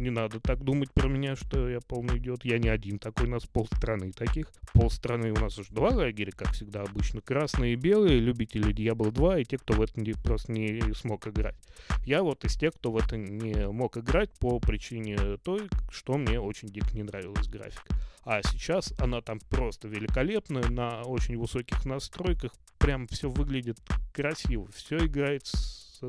Не 0.00 0.08
надо 0.08 0.40
так 0.40 0.64
думать 0.64 0.90
про 0.94 1.08
меня, 1.08 1.36
что 1.36 1.68
я 1.68 1.80
полный 1.82 2.16
идиот. 2.16 2.46
Я 2.46 2.58
не 2.58 2.70
один 2.70 2.98
такой, 2.98 3.26
у 3.26 3.30
нас 3.30 3.44
полстраны 3.44 4.12
таких. 4.12 4.50
Полстраны 4.72 5.30
у 5.30 5.34
нас 5.34 5.58
уже 5.58 5.74
два 5.74 5.90
лагеря, 5.90 6.32
как 6.34 6.52
всегда 6.52 6.80
обычно. 6.80 7.20
Красные 7.20 7.74
и 7.74 7.76
белые, 7.76 8.18
любители 8.18 8.74
Diablo 8.74 9.10
2 9.10 9.40
и 9.40 9.44
те, 9.44 9.58
кто 9.58 9.74
в 9.74 9.82
это 9.82 10.00
не, 10.00 10.14
просто 10.14 10.52
не 10.52 10.80
смог 10.94 11.26
играть. 11.26 11.54
Я 12.06 12.22
вот 12.22 12.46
из 12.46 12.56
тех, 12.56 12.72
кто 12.72 12.90
в 12.90 12.96
это 12.96 13.18
не 13.18 13.68
мог 13.68 13.98
играть 13.98 14.30
по 14.38 14.58
причине 14.58 15.36
той, 15.44 15.68
что 15.90 16.16
мне 16.16 16.40
очень 16.40 16.68
дико 16.68 16.88
не 16.94 17.02
нравилась 17.02 17.46
графика. 17.48 17.94
А 18.24 18.40
сейчас 18.42 18.94
она 18.98 19.20
там 19.20 19.38
просто 19.50 19.86
великолепная, 19.86 20.66
на 20.70 21.02
очень 21.02 21.36
высоких 21.36 21.84
настройках. 21.84 22.54
Прям 22.78 23.06
все 23.08 23.28
выглядит 23.28 23.76
красиво, 24.14 24.66
все 24.72 24.96
играет 24.96 25.46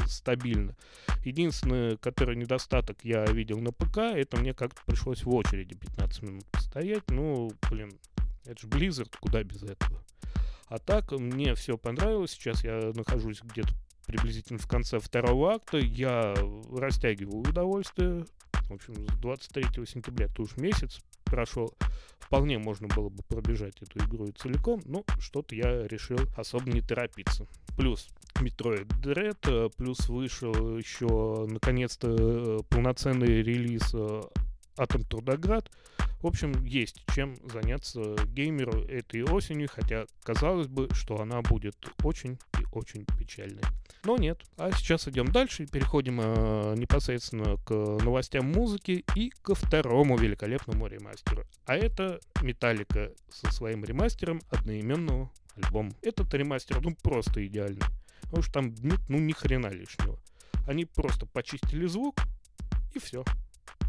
стабильно. 0.08 0.76
Единственный, 1.24 1.98
который 1.98 2.36
недостаток 2.36 2.98
я 3.04 3.26
видел 3.26 3.60
на 3.60 3.72
ПК, 3.72 3.98
это 3.98 4.38
мне 4.38 4.54
как-то 4.54 4.82
пришлось 4.86 5.24
в 5.24 5.30
очереди 5.30 5.76
15 5.76 6.24
минут 6.24 6.46
постоять. 6.52 7.10
Ну, 7.10 7.52
блин, 7.70 7.94
это 8.46 8.62
же 8.62 8.68
Blizzard, 8.68 9.14
куда 9.20 9.44
без 9.44 9.64
этого. 9.64 10.04
А 10.68 10.80
так, 10.80 11.12
мне 11.12 11.54
все 11.56 11.78
понравилось. 11.78 12.32
Сейчас 12.32 12.64
я 12.64 12.92
нахожусь 12.96 13.42
где-то 13.42 13.70
приблизительно 14.06 14.60
в 14.60 14.68
конце 14.68 15.00
второго 15.00 15.56
акта. 15.56 15.78
Я 15.78 16.34
растягиваю 16.74 17.40
удовольствие. 17.40 18.26
В 18.70 18.74
общем, 18.74 18.96
с 19.10 19.18
23 19.18 19.86
сентября, 19.86 20.28
это 20.28 20.42
уж 20.42 20.56
месяц 20.56 21.02
прошел. 21.26 21.74
Вполне 22.20 22.58
можно 22.58 22.88
было 22.88 23.10
бы 23.10 23.24
пробежать 23.24 23.82
эту 23.82 24.00
игру 24.00 24.28
и 24.28 24.32
целиком, 24.32 24.82
но 24.86 25.04
что-то 25.20 25.56
я 25.56 25.88
решил 25.88 26.18
особо 26.38 26.70
не 26.72 26.82
торопиться. 26.82 27.48
Плюс 27.76 28.10
Metroid 28.42 28.88
Dread, 29.02 29.38
э, 29.48 29.70
плюс 29.76 30.10
вышел 30.10 30.78
еще 30.78 31.46
наконец-то 31.48 32.16
э, 32.18 32.60
полноценный 32.70 33.42
релиз 33.42 33.94
э, 33.94 34.22
Атом 34.78 35.04
Трудоград. 35.04 35.70
В 36.22 36.28
общем, 36.28 36.64
есть 36.64 37.04
чем 37.16 37.38
заняться 37.50 38.16
геймеру 38.28 38.84
этой 38.84 39.24
осенью, 39.24 39.70
хотя 39.72 40.06
казалось 40.24 40.68
бы, 40.68 40.88
что 40.92 41.20
она 41.20 41.42
будет 41.42 41.76
очень 42.04 42.38
и 42.60 42.66
очень 42.72 43.06
печальной. 43.18 43.64
Но 44.04 44.18
нет. 44.18 44.40
А 44.58 44.72
сейчас 44.72 45.08
идем 45.08 45.32
дальше 45.32 45.64
и 45.64 45.68
переходим 45.68 46.20
э, 46.22 46.76
непосредственно 46.78 47.58
к 47.66 47.72
новостям 47.72 48.52
музыки 48.52 49.04
и 49.16 49.32
ко 49.42 49.56
второму 49.56 50.18
великолепному 50.18 50.88
ремастеру. 50.88 51.44
А 51.66 51.76
это 51.76 52.20
Металлика 52.42 53.12
со 53.30 53.52
своим 53.52 53.84
ремастером 53.84 54.42
одноименного 54.50 55.32
альбома. 55.56 55.94
Этот 56.02 56.34
ремастер, 56.34 56.82
ну, 56.82 56.96
просто 57.02 57.46
идеальный. 57.46 57.82
Потому 58.32 58.44
что 58.44 58.54
там 58.54 58.74
нет, 58.76 59.02
ну, 59.10 59.20
ни 59.20 59.34
хрена 59.34 59.68
лишнего. 59.68 60.18
Они 60.66 60.86
просто 60.86 61.26
почистили 61.26 61.86
звук, 61.86 62.22
и 62.94 63.00
все. 63.00 63.26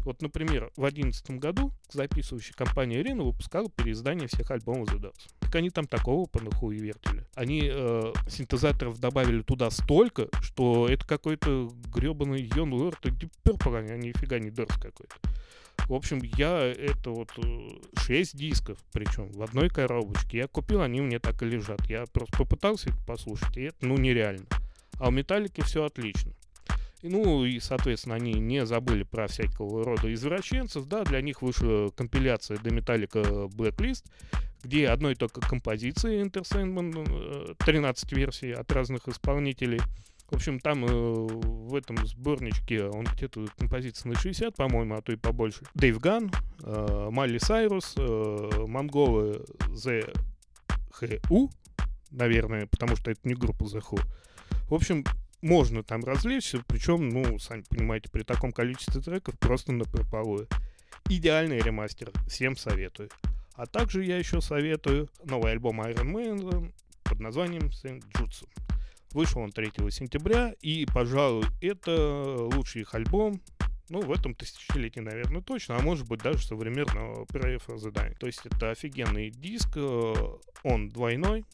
Вот, 0.03 0.21
например, 0.21 0.69
в 0.75 0.81
2011 0.81 1.31
году 1.39 1.71
записывающая 1.89 2.53
компания 2.53 3.01
Arena 3.01 3.23
выпускала 3.23 3.69
переиздание 3.69 4.27
всех 4.27 4.51
альбомов 4.51 4.93
The 4.93 4.99
Doors. 4.99 5.29
Так 5.39 5.55
они 5.55 5.69
там 5.69 5.87
такого 5.87 6.25
по 6.25 6.43
нахуй 6.43 6.75
вертели. 6.75 7.25
Они 7.35 7.69
э, 7.71 8.13
синтезаторов 8.27 8.99
добавили 8.99 9.43
туда 9.43 9.69
столько, 9.69 10.27
что 10.41 10.89
это 10.89 11.07
какой-то 11.07 11.71
гребаный 11.95 12.51
Йон 12.53 12.73
Лорд 12.73 13.05
и 13.05 13.11
Deep 13.11 13.31
Purple, 13.45 13.91
а 13.91 13.95
нифига 13.95 14.39
не 14.39 14.49
Doors 14.49 14.77
какой-то. 14.77 15.15
В 15.87 15.93
общем, 15.93 16.21
я 16.37 16.59
это 16.59 17.11
вот 17.11 17.31
6 17.95 18.33
э, 18.33 18.37
дисков, 18.37 18.77
причем 18.91 19.31
в 19.31 19.41
одной 19.41 19.69
коробочке. 19.69 20.37
Я 20.37 20.47
купил, 20.47 20.81
они 20.81 21.01
у 21.01 21.05
меня 21.05 21.19
так 21.19 21.41
и 21.43 21.45
лежат. 21.45 21.89
Я 21.89 22.05
просто 22.05 22.37
попытался 22.37 22.89
это 22.89 22.99
послушать, 23.05 23.57
и 23.57 23.63
это, 23.63 23.85
ну, 23.85 23.97
нереально. 23.97 24.45
А 24.99 25.09
у 25.09 25.11
Металлики 25.11 25.61
все 25.61 25.83
отлично. 25.83 26.31
Ну 27.03 27.43
и, 27.43 27.59
соответственно, 27.59 28.15
они 28.15 28.33
не 28.33 28.65
забыли 28.65 29.03
про 29.03 29.27
всякого 29.27 29.83
рода 29.83 30.11
извращенцев. 30.13 30.85
Да, 30.87 31.03
для 31.03 31.21
них 31.21 31.41
вышла 31.41 31.89
компиляция 31.89 32.57
до 32.57 32.69
Metallica 32.69 33.49
Blacklist, 33.49 34.05
где 34.63 34.87
одной 34.87 35.15
только 35.15 35.41
композиции 35.41 36.23
Entertainment, 36.23 37.55
13 37.59 38.13
э, 38.13 38.15
версий 38.15 38.51
от 38.51 38.71
разных 38.71 39.09
исполнителей. 39.09 39.81
В 40.29 40.35
общем, 40.35 40.59
там 40.59 40.85
э, 40.85 40.87
в 40.89 41.75
этом 41.75 42.05
сборничке 42.05 42.85
он 42.85 43.05
где-то 43.05 43.45
композиции 43.57 44.09
на 44.09 44.15
60, 44.15 44.55
по-моему, 44.55 44.95
а 44.95 45.01
то 45.01 45.11
и 45.11 45.15
побольше. 45.15 45.63
Дэйв 45.75 45.99
Ган, 45.99 46.31
э, 46.63 47.09
Майли 47.11 47.37
Сайрус, 47.37 47.93
э, 47.97 48.49
Монголы 48.67 49.45
HU, 49.69 51.49
наверное, 52.09 52.67
потому 52.67 52.95
что 52.95 53.11
это 53.11 53.21
не 53.25 53.35
группа 53.35 53.63
Who. 53.63 54.01
В 54.69 54.73
общем, 54.73 55.03
можно 55.41 55.83
там 55.83 56.03
развлечься, 56.03 56.63
причем, 56.67 57.09
ну, 57.09 57.37
сами 57.37 57.63
понимаете, 57.69 58.09
при 58.09 58.23
таком 58.23 58.51
количестве 58.51 59.01
треков 59.01 59.37
просто 59.37 59.73
на 59.73 59.83
прополую. 59.83 60.47
Идеальный 61.09 61.59
ремастер, 61.59 62.11
всем 62.27 62.55
советую. 62.55 63.09
А 63.55 63.67
также 63.67 64.03
я 64.03 64.17
еще 64.17 64.41
советую 64.41 65.09
новый 65.25 65.51
альбом 65.51 65.81
Iron 65.81 66.11
Man 66.11 66.73
под 67.03 67.19
названием 67.19 67.67
Saint 67.67 68.03
Jutsu. 68.13 68.47
Вышел 69.13 69.41
он 69.41 69.51
3 69.51 69.71
сентября, 69.91 70.53
и, 70.61 70.85
пожалуй, 70.85 71.45
это 71.61 72.35
лучший 72.53 72.81
их 72.81 72.93
альбом, 72.95 73.41
ну, 73.89 74.01
в 74.01 74.11
этом 74.11 74.33
тысячелетии, 74.33 75.01
наверное, 75.01 75.41
точно, 75.41 75.77
а 75.77 75.81
может 75.81 76.07
быть 76.07 76.21
даже 76.21 76.45
современного 76.45 77.25
the 77.25 77.91
Dying. 77.91 78.15
То 78.17 78.27
есть 78.27 78.41
это 78.45 78.71
офигенный 78.71 79.29
диск, 79.29 79.69
э, 79.75 80.13
он 80.63 80.89
двойной, 80.89 81.45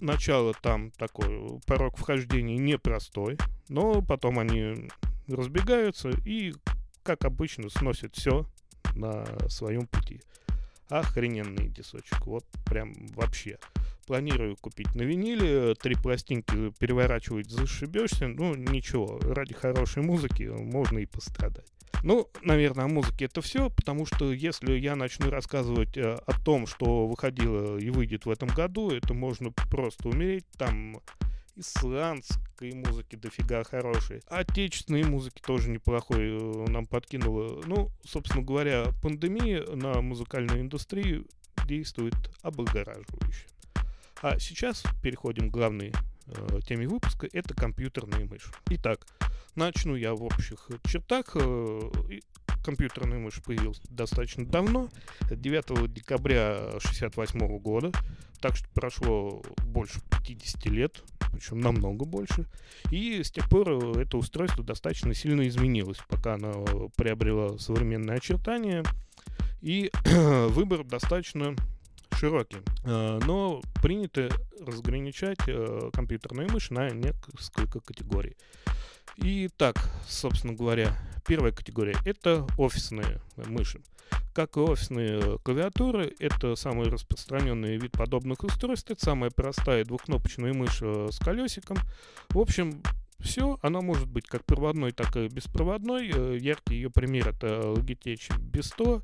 начало 0.00 0.52
там 0.54 0.90
такой 0.92 1.60
порог 1.66 1.96
вхождения 1.96 2.58
непростой, 2.58 3.38
но 3.68 4.02
потом 4.02 4.38
они 4.38 4.88
разбегаются 5.28 6.10
и, 6.26 6.52
как 7.02 7.24
обычно, 7.24 7.70
сносят 7.70 8.16
все 8.16 8.46
на 8.94 9.24
своем 9.48 9.86
пути. 9.86 10.20
Охрененный 10.88 11.68
дисочек. 11.68 12.26
Вот 12.26 12.44
прям 12.66 12.92
вообще. 13.14 13.58
Планирую 14.06 14.56
купить 14.56 14.94
на 14.94 15.02
виниле, 15.02 15.74
три 15.74 15.94
пластинки 15.94 16.72
переворачивать 16.78 17.50
зашибешься. 17.50 18.28
Ну, 18.28 18.54
ничего, 18.54 19.18
ради 19.22 19.54
хорошей 19.54 20.02
музыки 20.02 20.42
можно 20.42 20.98
и 20.98 21.06
пострадать. 21.06 21.66
Ну, 22.02 22.28
наверное, 22.42 22.86
о 22.86 22.88
музыке 22.88 23.26
это 23.26 23.40
все, 23.40 23.70
потому 23.70 24.06
что 24.06 24.32
если 24.32 24.72
я 24.72 24.96
начну 24.96 25.30
рассказывать 25.30 25.96
э, 25.96 26.18
о 26.26 26.40
том, 26.40 26.66
что 26.66 27.06
выходило 27.06 27.78
и 27.78 27.90
выйдет 27.90 28.26
в 28.26 28.30
этом 28.30 28.48
году, 28.48 28.90
это 28.90 29.14
можно 29.14 29.52
просто 29.70 30.08
умереть. 30.08 30.44
Там 30.58 31.00
исландской 31.54 32.72
музыки 32.72 33.16
дофига 33.16 33.62
хорошей. 33.62 34.22
Отечественной 34.26 35.04
музыки 35.04 35.40
тоже 35.40 35.70
неплохой 35.70 36.38
э, 36.40 36.64
нам 36.68 36.86
подкинула. 36.86 37.62
Ну, 37.66 37.90
собственно 38.04 38.42
говоря, 38.42 38.86
пандемия 39.00 39.64
на 39.74 40.00
музыкальную 40.00 40.60
индустрию 40.60 41.26
действует 41.66 42.14
облагораживающе. 42.42 43.46
А 44.22 44.38
сейчас 44.38 44.84
переходим 45.02 45.50
к 45.50 45.52
главной 45.52 45.92
э, 46.26 46.60
теме 46.64 46.86
выпуска. 46.86 47.28
Это 47.32 47.54
компьютерная 47.54 48.24
мышь. 48.24 48.52
Итак, 48.70 49.04
начну 49.56 49.96
я 49.96 50.14
в 50.14 50.22
общих 50.22 50.68
чертах. 50.84 51.32
Э, 51.34 51.90
компьютерная 52.64 53.18
мышь 53.18 53.42
появилась 53.42 53.80
достаточно 53.88 54.46
давно, 54.46 54.90
9 55.28 55.92
декабря 55.92 56.54
1968 56.54 57.58
года, 57.58 57.90
так 58.40 58.54
что 58.54 58.68
прошло 58.74 59.42
больше 59.66 60.00
50 60.24 60.66
лет, 60.66 61.02
причем 61.32 61.58
намного 61.58 62.04
больше. 62.04 62.46
И 62.92 63.24
с 63.24 63.32
тех 63.32 63.48
пор 63.48 63.70
э, 63.70 64.02
это 64.02 64.18
устройство 64.18 64.62
достаточно 64.62 65.14
сильно 65.14 65.48
изменилось, 65.48 65.98
пока 66.08 66.34
оно 66.34 66.90
приобрело 66.94 67.58
современные 67.58 68.18
очертания. 68.18 68.84
И 69.62 69.90
выбор 70.04 70.84
достаточно 70.84 71.56
широкий. 72.22 72.58
Э, 72.84 73.18
но 73.26 73.60
принято 73.82 74.28
разграничать 74.60 75.40
э, 75.48 75.90
компьютерные 75.92 76.46
мыши 76.46 76.72
на 76.72 76.88
несколько 76.90 77.80
категорий. 77.80 78.36
И 79.16 79.50
так, 79.56 79.76
собственно 80.06 80.52
говоря, 80.52 80.96
первая 81.26 81.52
категория— 81.52 81.96
это 82.04 82.46
офисные 82.58 83.20
мыши. 83.36 83.80
Как 84.34 84.56
и 84.56 84.60
офисные 84.60 85.38
клавиатуры, 85.40 86.14
это 86.20 86.54
самый 86.54 86.88
распространенный 86.88 87.76
вид 87.76 87.90
подобных 87.90 88.44
устройств. 88.44 88.92
Это 88.92 89.04
самая 89.04 89.30
простая 89.30 89.84
двухкнопочная 89.84 90.52
мышь 90.52 90.78
э, 90.80 91.08
с 91.10 91.18
колесиком. 91.18 91.78
В 92.28 92.38
общем, 92.38 92.82
все, 93.18 93.58
она 93.62 93.80
может 93.80 94.06
быть 94.06 94.28
как 94.28 94.44
проводной, 94.44 94.92
так 94.92 95.16
и 95.16 95.26
беспроводной. 95.26 96.38
Яркий 96.38 96.76
ее 96.76 96.88
пример 96.88 97.30
это 97.30 97.74
Logitech 97.74 98.30
B100. 98.38 99.02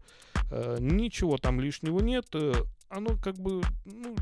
Э, 0.52 0.76
ничего 0.78 1.36
там 1.36 1.60
лишнего 1.60 1.98
нет. 1.98 2.26
Оно 2.88 3.16
как 3.16 3.36
бы, 3.36 3.62
ну, 3.84 4.16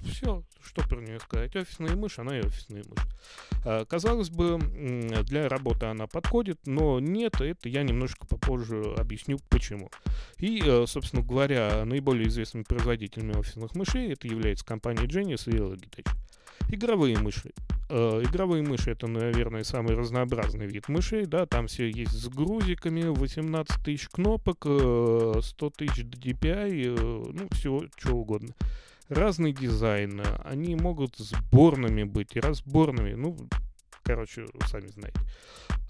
все, 0.00 0.44
что 0.60 0.86
про 0.88 1.00
нее 1.00 1.20
сказать. 1.20 1.54
Офисная 1.56 1.96
мышь, 1.96 2.18
она 2.18 2.38
и 2.38 2.44
офисная 2.44 2.84
мышь. 2.84 3.06
А, 3.64 3.84
казалось 3.84 4.30
бы, 4.30 4.58
для 5.24 5.48
работы 5.48 5.86
она 5.86 6.06
подходит, 6.06 6.58
но 6.66 7.00
нет, 7.00 7.40
это 7.40 7.68
я 7.68 7.82
немножко 7.82 8.26
попозже 8.26 8.94
объясню 8.96 9.38
почему. 9.48 9.90
И, 10.38 10.62
э, 10.64 10.84
собственно 10.86 11.22
говоря, 11.22 11.84
наиболее 11.84 12.28
известными 12.28 12.64
производителями 12.64 13.36
офисных 13.36 13.74
мышей 13.74 14.12
это 14.12 14.28
является 14.28 14.64
компания 14.64 15.04
Genius 15.06 15.50
и 15.50 15.56
Logitech. 15.56 16.08
Игровые 16.68 17.18
мыши. 17.18 17.52
Э, 17.88 18.22
игровые 18.24 18.62
мыши 18.62 18.90
это, 18.90 19.06
наверное, 19.06 19.64
самый 19.64 19.94
разнообразный 19.94 20.66
вид 20.66 20.88
мышей, 20.88 21.26
да, 21.26 21.46
там 21.46 21.66
все 21.68 21.88
есть 21.88 22.12
с 22.12 22.28
грузиками, 22.28 23.02
18 23.02 23.84
тысяч 23.84 24.08
кнопок, 24.08 24.58
100 24.60 25.34
э, 25.36 25.70
тысяч 25.76 26.04
DPI, 26.04 27.32
ну, 27.32 27.48
всего, 27.52 27.84
чего 27.96 28.20
угодно 28.20 28.54
разный 29.08 29.52
дизайн, 29.52 30.22
они 30.44 30.74
могут 30.74 31.16
сборными 31.16 32.04
быть 32.04 32.34
и 32.34 32.40
разборными, 32.40 33.14
ну, 33.14 33.36
короче, 34.02 34.46
сами 34.66 34.88
знаете. 34.88 35.20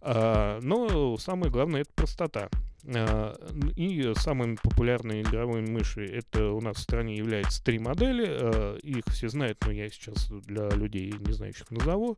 А, 0.02 0.60
но 0.60 1.16
самое 1.18 1.50
главное 1.50 1.82
это 1.82 1.90
простота. 1.94 2.48
А, 2.94 3.34
и 3.74 4.12
самыми 4.16 4.56
популярными 4.62 5.22
игровыми 5.22 5.68
мыши 5.68 6.06
это 6.06 6.50
у 6.50 6.60
нас 6.60 6.76
в 6.76 6.80
стране 6.80 7.16
являются 7.16 7.62
три 7.62 7.78
модели. 7.78 8.26
А, 8.28 8.76
их 8.76 9.04
все 9.08 9.28
знают, 9.28 9.58
но 9.66 9.72
я 9.72 9.88
сейчас 9.90 10.28
для 10.28 10.68
людей 10.70 11.12
не 11.18 11.32
знающих 11.32 11.70
назову. 11.70 12.16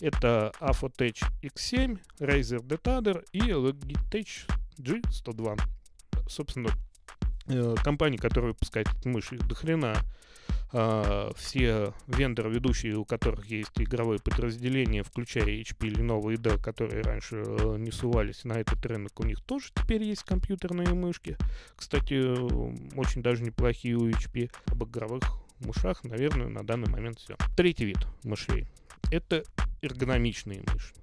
Это 0.00 0.52
Afotech 0.60 1.22
X7, 1.42 1.98
Razer 2.18 2.60
Detader 2.60 3.24
и 3.32 3.40
Logitech 3.40 4.50
G102. 4.78 5.60
Собственно, 6.28 6.70
э, 7.46 7.74
компании, 7.82 8.16
которые 8.16 8.52
выпускают 8.52 8.88
мыши, 9.04 9.36
их 9.36 9.46
до 9.46 9.54
хрена. 9.54 9.94
Uh, 10.72 11.34
все 11.36 11.92
вендоры, 12.06 12.48
ведущие, 12.48 12.94
у 12.94 13.04
которых 13.04 13.46
есть 13.46 13.72
игровое 13.74 14.20
подразделение, 14.20 15.02
включая 15.02 15.46
HP, 15.46 15.88
Lenovo 15.90 16.32
и 16.32 16.36
Dell, 16.36 16.62
которые 16.62 17.02
раньше 17.02 17.38
uh, 17.38 17.76
не 17.76 17.90
сувались 17.90 18.44
на 18.44 18.52
этот 18.52 18.86
рынок, 18.86 19.18
у 19.18 19.24
них 19.24 19.40
тоже 19.40 19.70
теперь 19.74 20.04
есть 20.04 20.22
компьютерные 20.22 20.94
мышки. 20.94 21.36
Кстати, 21.74 22.14
очень 22.96 23.20
даже 23.20 23.42
неплохие 23.42 23.96
у 23.96 24.08
HP. 24.08 24.48
Об 24.66 24.84
игровых 24.84 25.24
мышах, 25.58 26.04
наверное, 26.04 26.46
на 26.46 26.64
данный 26.64 26.88
момент 26.88 27.18
все. 27.18 27.36
Третий 27.56 27.86
вид 27.86 28.06
мышей— 28.22 28.68
это 29.10 29.42
эргономичные 29.82 30.62
мыши. 30.72 30.94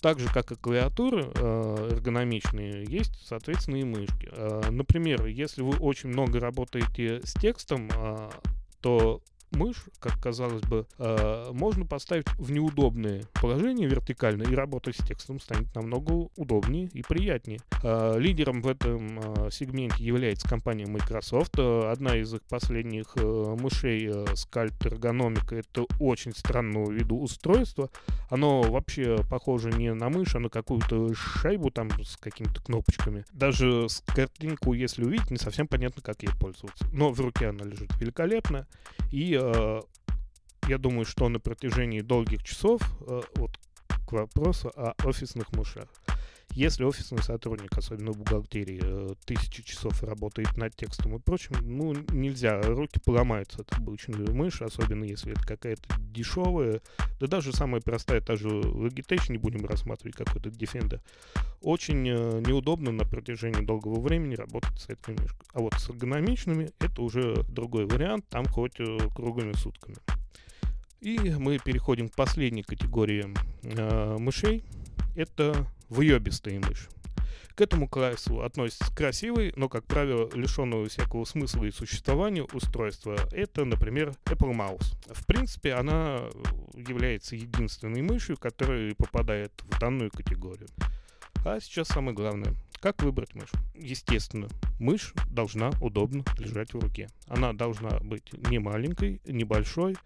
Так 0.00 0.18
же, 0.18 0.32
как 0.32 0.50
и 0.50 0.56
клавиатуры 0.56 1.30
э, 1.34 1.88
эргономичные, 1.90 2.84
есть, 2.86 3.26
соответственно, 3.26 3.76
и 3.76 3.84
мышки. 3.84 4.30
Например, 4.70 5.26
если 5.26 5.60
вы 5.60 5.76
очень 5.76 6.08
много 6.08 6.40
работаете 6.40 7.20
с 7.22 7.34
текстом, 7.34 7.90
то 8.80 9.22
мышь, 9.52 9.84
как 9.98 10.20
казалось 10.20 10.62
бы, 10.62 10.86
э, 10.98 11.50
можно 11.52 11.86
поставить 11.86 12.26
в 12.38 12.50
неудобное 12.50 13.22
положение 13.40 13.88
вертикально, 13.88 14.44
и 14.44 14.54
работать 14.54 14.96
с 14.96 15.06
текстом 15.06 15.40
станет 15.40 15.74
намного 15.74 16.28
удобнее 16.36 16.88
и 16.92 17.02
приятнее. 17.02 17.60
Э, 17.82 18.18
лидером 18.18 18.62
в 18.62 18.68
этом 18.68 19.20
э, 19.20 19.50
сегменте 19.50 20.04
является 20.04 20.48
компания 20.48 20.86
Microsoft. 20.86 21.58
Одна 21.58 22.16
из 22.16 22.32
их 22.34 22.42
последних 22.42 23.16
мышей 23.16 24.06
э, 24.06 24.24
Scalp 24.34 24.78
Ergonomic 24.80 25.54
это 25.54 25.86
очень 25.98 26.34
странного 26.34 26.90
виду 26.90 27.18
устройство. 27.18 27.90
Оно 28.28 28.62
вообще 28.62 29.18
похоже 29.28 29.70
не 29.70 29.92
на 29.92 30.08
мышь, 30.08 30.34
а 30.34 30.40
на 30.40 30.48
какую-то 30.48 31.12
шайбу 31.14 31.70
там 31.70 31.90
с 32.02 32.16
какими-то 32.16 32.62
кнопочками. 32.62 33.24
Даже 33.32 33.88
с 33.88 34.02
картинку, 34.06 34.72
если 34.74 35.04
увидеть, 35.04 35.30
не 35.30 35.38
совсем 35.38 35.66
понятно, 35.66 36.02
как 36.02 36.22
ей 36.22 36.30
пользоваться. 36.38 36.86
Но 36.92 37.10
в 37.10 37.20
руке 37.20 37.48
она 37.48 37.64
лежит 37.64 37.90
великолепно. 37.98 38.66
И 39.10 39.39
э, 39.42 39.80
я 40.68 40.78
думаю, 40.78 41.04
что 41.04 41.28
на 41.28 41.40
протяжении 41.40 42.00
долгих 42.00 42.42
часов, 42.42 42.80
э, 43.06 43.20
вот 43.36 43.58
к 44.06 44.12
вопросу 44.12 44.72
о 44.76 44.94
офисных 45.04 45.52
мышах, 45.52 45.88
если 46.52 46.84
офисный 46.84 47.22
сотрудник, 47.22 47.76
особенно 47.76 48.12
в 48.12 48.18
бухгалтерии, 48.18 48.80
э, 48.82 49.14
тысячи 49.24 49.62
часов 49.62 50.02
работает 50.02 50.56
над 50.56 50.74
текстом 50.74 51.16
и 51.16 51.18
прочим, 51.18 51.54
ну, 51.62 51.94
нельзя, 52.12 52.60
руки 52.62 52.98
поломаются 53.04 53.62
от 53.62 53.72
обычную 53.72 54.34
мышь, 54.34 54.62
особенно 54.62 55.04
если 55.04 55.32
это 55.32 55.42
какая-то 55.42 55.94
дешевая, 55.98 56.80
да 57.20 57.26
даже 57.26 57.52
самая 57.52 57.80
простая, 57.80 58.20
та 58.20 58.36
же 58.36 58.48
Logitech, 58.48 59.30
не 59.30 59.38
будем 59.38 59.64
рассматривать 59.66 60.16
какой-то 60.16 60.48
Defender, 60.48 61.00
очень 61.60 62.08
э, 62.08 62.42
неудобно 62.46 62.90
на 62.90 63.04
протяжении 63.04 63.64
долгого 63.64 64.00
времени 64.00 64.34
работать 64.34 64.78
с 64.78 64.88
этой 64.88 65.14
мышкой. 65.14 65.46
А 65.52 65.60
вот 65.60 65.74
с 65.74 65.88
эргономичными 65.90 66.70
это 66.80 67.02
уже 67.02 67.44
другой 67.44 67.86
вариант, 67.86 68.26
там 68.28 68.46
хоть 68.46 68.80
э, 68.80 68.98
круглыми 69.14 69.52
сутками. 69.52 69.96
И 71.00 71.18
мы 71.18 71.58
переходим 71.58 72.08
к 72.08 72.14
последней 72.14 72.62
категории 72.62 73.34
э, 73.62 74.16
мышей. 74.18 74.64
Это 75.16 75.66
выебистые 75.90 76.60
мыши. 76.60 76.88
К 77.54 77.62
этому 77.62 77.88
классу 77.88 78.42
относятся 78.42 78.94
красивые, 78.94 79.52
но, 79.54 79.68
как 79.68 79.84
правило, 79.84 80.30
лишенного 80.34 80.88
всякого 80.88 81.24
смысла 81.24 81.64
и 81.64 81.70
существования 81.70 82.42
устройства. 82.42 83.16
Это, 83.32 83.66
например, 83.66 84.14
Apple 84.24 84.56
Mouse. 84.56 84.96
В 85.12 85.26
принципе, 85.26 85.74
она 85.74 86.20
является 86.74 87.36
единственной 87.36 88.00
мышью, 88.00 88.38
которая 88.38 88.94
попадает 88.94 89.52
в 89.64 89.78
данную 89.78 90.10
категорию. 90.10 90.68
А 91.44 91.60
сейчас 91.60 91.88
самое 91.88 92.14
главное. 92.14 92.54
Как 92.80 93.02
выбрать 93.02 93.34
мышь? 93.34 93.52
Естественно, 93.74 94.48
мышь 94.78 95.12
должна 95.28 95.70
удобно 95.82 96.24
лежать 96.38 96.72
в 96.72 96.78
руке. 96.78 97.10
Она 97.28 97.52
должна 97.52 97.98
быть 98.00 98.32
не 98.48 98.58
маленькой, 98.58 99.20
не 99.26 99.44
большой, 99.44 99.96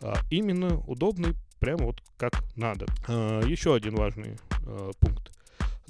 а 0.00 0.14
именно 0.30 0.78
удобной, 0.86 1.34
прямо 1.60 1.84
вот 1.84 2.02
как 2.16 2.42
надо. 2.56 2.86
А, 3.06 3.42
еще 3.42 3.74
один 3.74 3.96
важный 3.96 4.38
а, 4.66 4.90
пункт 5.00 5.32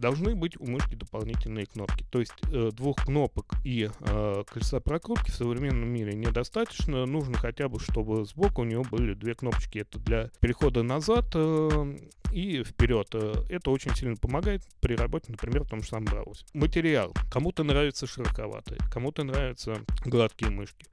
должны 0.03 0.35
быть 0.35 0.61
у 0.61 0.67
мышки 0.67 0.95
дополнительные 0.95 1.65
кнопки. 1.65 2.05
То 2.11 2.21
есть 2.21 2.35
э, 2.51 2.71
двух 2.73 2.97
кнопок 3.05 3.55
и 3.65 3.89
э, 4.01 4.43
колеса 4.53 4.81
прокрутки 4.81 5.31
в 5.31 5.35
современном 5.35 5.89
мире 5.89 6.15
недостаточно. 6.15 7.07
Нужно 7.07 7.39
хотя 7.39 7.69
бы, 7.69 7.79
чтобы 7.79 8.25
сбоку 8.25 8.63
у 8.63 8.65
него 8.65 8.83
были 8.83 9.15
две 9.15 9.35
кнопочки. 9.35 9.79
Это 9.79 9.99
для 10.01 10.29
перехода 10.41 10.83
назад 10.83 11.27
э, 11.35 11.99
и 12.33 12.65
вперед. 12.65 13.09
Э, 13.15 13.45
это 13.49 13.71
очень 13.71 13.95
сильно 13.95 14.17
помогает 14.17 14.63
при 14.81 14.97
работе, 14.97 15.27
например, 15.29 15.63
в 15.63 15.69
том 15.69 15.83
же 15.83 15.89
самом 15.89 16.07
браузере. 16.07 16.47
Материал. 16.53 17.15
Кому-то 17.31 17.63
нравится 17.63 18.07
широковатый, 18.07 18.79
кому-то 18.91 19.23
нравятся 19.23 19.85
гладкие 20.05 20.51
мышки. 20.51 20.87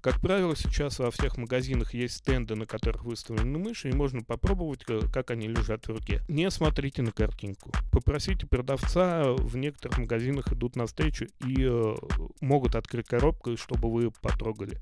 Как 0.00 0.20
правило, 0.20 0.56
сейчас 0.56 0.98
во 0.98 1.10
всех 1.10 1.36
магазинах 1.36 1.92
есть 1.92 2.18
стенды, 2.18 2.54
на 2.54 2.64
которых 2.64 3.04
выставлены 3.04 3.58
мыши, 3.58 3.90
и 3.90 3.94
можно 3.94 4.22
попробовать, 4.22 4.82
э, 4.88 5.00
как 5.12 5.30
они 5.30 5.46
лежат 5.46 5.86
в 5.86 5.90
руке. 5.90 6.22
Не 6.28 6.50
смотрите 6.50 7.02
на 7.02 7.12
картинку. 7.12 7.70
Попросите 7.92 8.46
продавца, 8.46 9.32
в 9.32 9.56
некоторых 9.56 9.98
магазинах 9.98 10.52
идут 10.52 10.74
навстречу 10.74 11.26
и 11.46 11.56
э, 11.58 11.94
могут 12.40 12.76
открыть 12.76 13.08
коробку, 13.08 13.56
чтобы 13.58 13.92
вы 13.92 14.10
потрогали. 14.10 14.78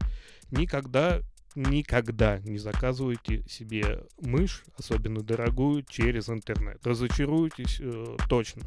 Никогда 0.50 1.20
никогда 1.56 2.38
не 2.38 2.58
заказывайте 2.58 3.42
себе 3.48 4.04
мышь, 4.20 4.64
особенно 4.76 5.22
дорогую, 5.22 5.82
через 5.82 6.28
интернет. 6.28 6.86
Разочаруетесь 6.86 7.78
э, 7.80 8.16
точно 8.28 8.62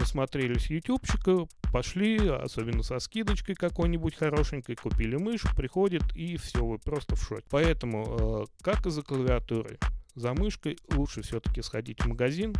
насмотрелись 0.00 0.70
ютубчика, 0.70 1.46
пошли, 1.72 2.16
особенно 2.28 2.82
со 2.82 2.98
скидочкой 2.98 3.54
какой-нибудь 3.54 4.16
хорошенькой, 4.16 4.76
купили 4.76 5.16
мышь, 5.16 5.44
приходит 5.56 6.02
и 6.16 6.36
все, 6.36 6.64
вы 6.64 6.78
просто 6.78 7.14
в 7.16 7.22
шоке. 7.22 7.44
Поэтому, 7.50 8.46
э, 8.48 8.62
как 8.62 8.86
и 8.86 8.90
за 8.90 9.02
клавиатурой, 9.02 9.78
за 10.14 10.32
мышкой 10.34 10.78
лучше 10.90 11.22
все-таки 11.22 11.62
сходить 11.62 12.02
в 12.02 12.08
магазин, 12.08 12.54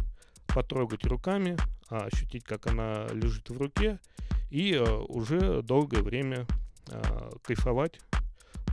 потрогать 0.47 1.05
руками, 1.05 1.57
ощутить, 1.89 2.45
как 2.45 2.67
она 2.67 3.07
лежит 3.13 3.51
в 3.51 3.59
руке, 3.59 3.99
и 4.51 4.75
э, 4.75 4.85
уже 5.09 5.63
долгое 5.63 6.03
время 6.03 6.47
э, 6.89 7.31
кайфовать 7.43 8.01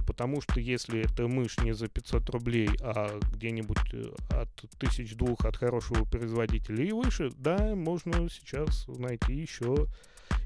потому 0.08 0.42
что 0.42 0.60
если 0.60 1.02
это 1.02 1.28
мышь 1.28 1.58
не 1.60 1.74
за 1.74 1.90
500 1.90 2.30
рублей, 2.30 2.70
а 2.82 3.20
где-нибудь 3.34 3.94
э, 3.94 4.06
от 4.30 4.50
тысяч 4.80 5.16
двух 5.16 5.46
от 5.46 5.58
хорошего 5.58 6.06
производителя 6.06 6.84
и 6.84 6.92
выше, 6.92 7.30
да, 7.36 7.76
можно 7.76 8.30
сейчас 8.30 8.88
найти 8.88 9.36
еще 9.36 9.88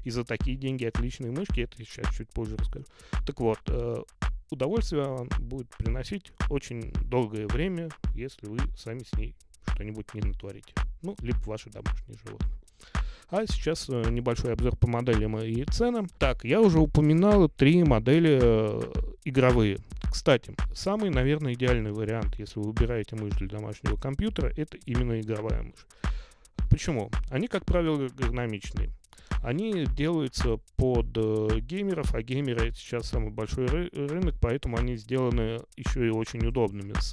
и 0.04 0.10
за 0.10 0.24
такие 0.24 0.56
деньги 0.56 0.84
отличные 0.84 1.30
мышки, 1.30 1.60
это 1.60 1.76
сейчас 1.78 2.12
чуть 2.14 2.28
позже 2.30 2.56
расскажу. 2.56 2.84
Так 3.24 3.40
вот, 3.40 3.60
э, 3.68 4.02
удовольствие 4.50 5.04
вам 5.06 5.28
будет 5.38 5.68
приносить 5.70 6.32
очень 6.50 6.92
долгое 7.08 7.46
время, 7.46 7.88
если 8.14 8.46
вы 8.46 8.58
сами 8.76 9.04
с 9.04 9.12
ней 9.14 9.34
что-нибудь 9.74 10.12
не 10.14 10.20
натворите. 10.20 10.74
Ну, 11.02 11.16
либо 11.20 11.38
ваши 11.46 11.70
домашние 11.70 12.18
животные. 12.24 12.61
А 13.32 13.46
сейчас 13.46 13.88
э, 13.88 14.10
небольшой 14.10 14.52
обзор 14.52 14.76
по 14.76 14.86
моделям 14.86 15.38
и 15.38 15.64
ценам. 15.64 16.06
Так, 16.18 16.44
я 16.44 16.60
уже 16.60 16.78
упоминал 16.78 17.48
три 17.48 17.82
модели 17.82 18.38
э, 18.42 18.80
игровые. 19.24 19.78
Кстати, 20.02 20.54
самый, 20.74 21.08
наверное, 21.08 21.54
идеальный 21.54 21.92
вариант, 21.92 22.38
если 22.38 22.60
вы 22.60 22.66
выбираете 22.66 23.16
мышь 23.16 23.32
для 23.32 23.48
домашнего 23.48 23.96
компьютера, 23.96 24.52
это 24.54 24.76
именно 24.84 25.18
игровая 25.18 25.62
мышь. 25.62 25.86
Почему? 26.68 27.10
Они, 27.30 27.48
как 27.48 27.64
правило, 27.64 28.02
эргономичные. 28.02 28.90
Они 29.42 29.84
делаются 29.86 30.58
под 30.76 31.06
э, 31.16 31.58
геймеров, 31.60 32.14
а 32.14 32.22
геймеры 32.22 32.68
это 32.68 32.76
сейчас 32.76 33.08
самый 33.08 33.30
большой 33.30 33.66
ры- 33.66 34.08
рынок, 34.08 34.36
поэтому 34.40 34.76
они 34.76 34.96
сделаны 34.96 35.60
еще 35.76 36.06
и 36.06 36.10
очень 36.10 36.46
удобными. 36.46 36.94
С, 37.00 37.12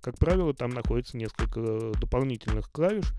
как 0.00 0.18
правило, 0.18 0.54
там 0.54 0.70
находится 0.70 1.18
несколько 1.18 1.92
дополнительных 2.00 2.72
клавиш, 2.72 3.12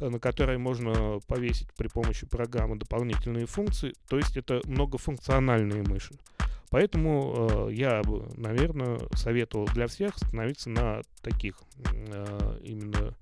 э, 0.00 0.08
на 0.10 0.18
которые 0.18 0.58
можно 0.58 1.20
повесить 1.26 1.72
при 1.74 1.88
помощи 1.88 2.26
программы 2.26 2.76
дополнительные 2.76 3.46
функции. 3.46 3.94
То 4.08 4.18
есть 4.18 4.36
это 4.36 4.60
многофункциональные 4.64 5.82
мыши. 5.82 6.14
Поэтому 6.68 7.68
э, 7.68 7.72
я 7.72 8.02
бы, 8.02 8.28
наверное, 8.36 8.98
советовал 9.14 9.66
для 9.66 9.86
всех 9.86 10.18
становиться 10.18 10.68
на 10.68 11.00
таких 11.22 11.62
э, 11.92 12.58
именно 12.62 13.14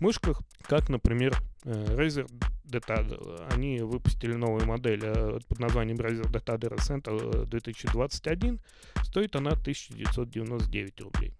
мышках, 0.00 0.40
как, 0.62 0.88
например, 0.88 1.36
э, 1.64 1.70
Razer 1.96 2.28
Detader. 2.64 3.46
Они 3.52 3.80
выпустили 3.80 4.34
новую 4.34 4.66
модель 4.66 5.00
э, 5.02 5.38
под 5.48 5.58
названием 5.58 5.98
Razer 5.98 6.30
Detader 6.30 6.76
Center 6.76 7.46
2021. 7.46 8.60
Стоит 9.02 9.36
она 9.36 9.52
1999 9.52 11.00
рублей. 11.00 11.32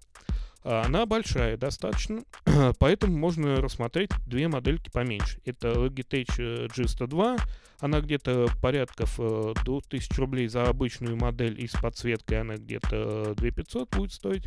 А, 0.63 0.83
она 0.85 1.07
большая 1.07 1.57
достаточно, 1.57 2.25
поэтому 2.79 3.17
можно 3.17 3.57
рассмотреть 3.57 4.11
две 4.27 4.49
модельки 4.49 4.91
поменьше. 4.91 5.41
Это 5.45 5.69
Logitech 5.69 6.69
G102, 6.69 7.41
она 7.81 8.01
где-то 8.01 8.49
порядков 8.63 9.21
2000 9.65 10.19
рублей 10.19 10.49
за 10.49 10.65
обычную 10.65 11.17
модель 11.17 11.63
и 11.63 11.67
с 11.67 11.73
подсветкой 11.73 12.41
она 12.41 12.57
где-то 12.57 13.35
2500 13.37 13.91
будет 13.91 14.13
стоить 14.13 14.45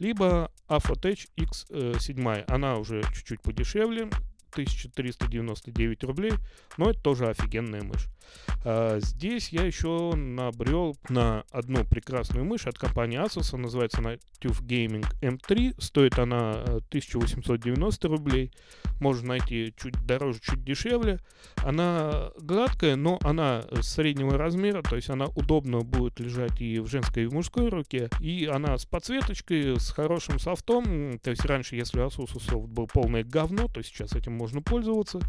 либо 0.00 0.50
Afotech 0.68 1.28
X7. 1.38 2.44
Она 2.48 2.76
уже 2.76 3.02
чуть-чуть 3.14 3.42
подешевле, 3.42 4.10
1399 4.50 6.04
рублей, 6.04 6.32
но 6.76 6.90
это 6.90 7.00
тоже 7.00 7.28
офигенная 7.28 7.82
мышь. 7.82 8.08
А, 8.64 8.98
здесь 9.00 9.50
я 9.50 9.64
еще 9.64 10.12
набрел 10.14 10.96
на 11.08 11.44
одну 11.50 11.84
прекрасную 11.84 12.44
мышь 12.44 12.66
от 12.66 12.78
компании 12.78 13.18
Asus, 13.18 13.56
называется 13.56 13.98
она 13.98 14.14
TÜV 14.40 14.62
Gaming 14.62 15.06
M3, 15.20 15.80
стоит 15.80 16.18
она 16.18 16.62
1890 16.62 18.06
э, 18.06 18.10
рублей, 18.10 18.52
можно 19.00 19.28
найти 19.28 19.74
чуть 19.80 19.94
дороже, 20.04 20.40
чуть 20.40 20.62
дешевле. 20.62 21.18
Она 21.56 22.30
гладкая, 22.38 22.96
но 22.96 23.18
она 23.22 23.64
среднего 23.80 24.36
размера, 24.36 24.82
то 24.82 24.96
есть 24.96 25.08
она 25.08 25.26
удобно 25.26 25.80
будет 25.80 26.20
лежать 26.20 26.60
и 26.60 26.78
в 26.78 26.86
женской, 26.86 27.24
и 27.24 27.26
в 27.26 27.32
мужской 27.32 27.68
руке, 27.68 28.10
и 28.20 28.46
она 28.46 28.76
с 28.76 28.84
подсветочкой, 28.84 29.80
с 29.80 29.90
хорошим 29.90 30.38
софтом, 30.38 31.18
то 31.18 31.30
есть 31.30 31.44
раньше, 31.44 31.76
если 31.76 32.04
Asus 32.04 32.38
софт 32.40 32.68
был 32.68 32.86
полное 32.86 33.24
говно, 33.24 33.68
то 33.68 33.82
сейчас 33.82 34.12
этим 34.12 34.34
можно 34.40 34.62
пользоваться. 34.62 35.20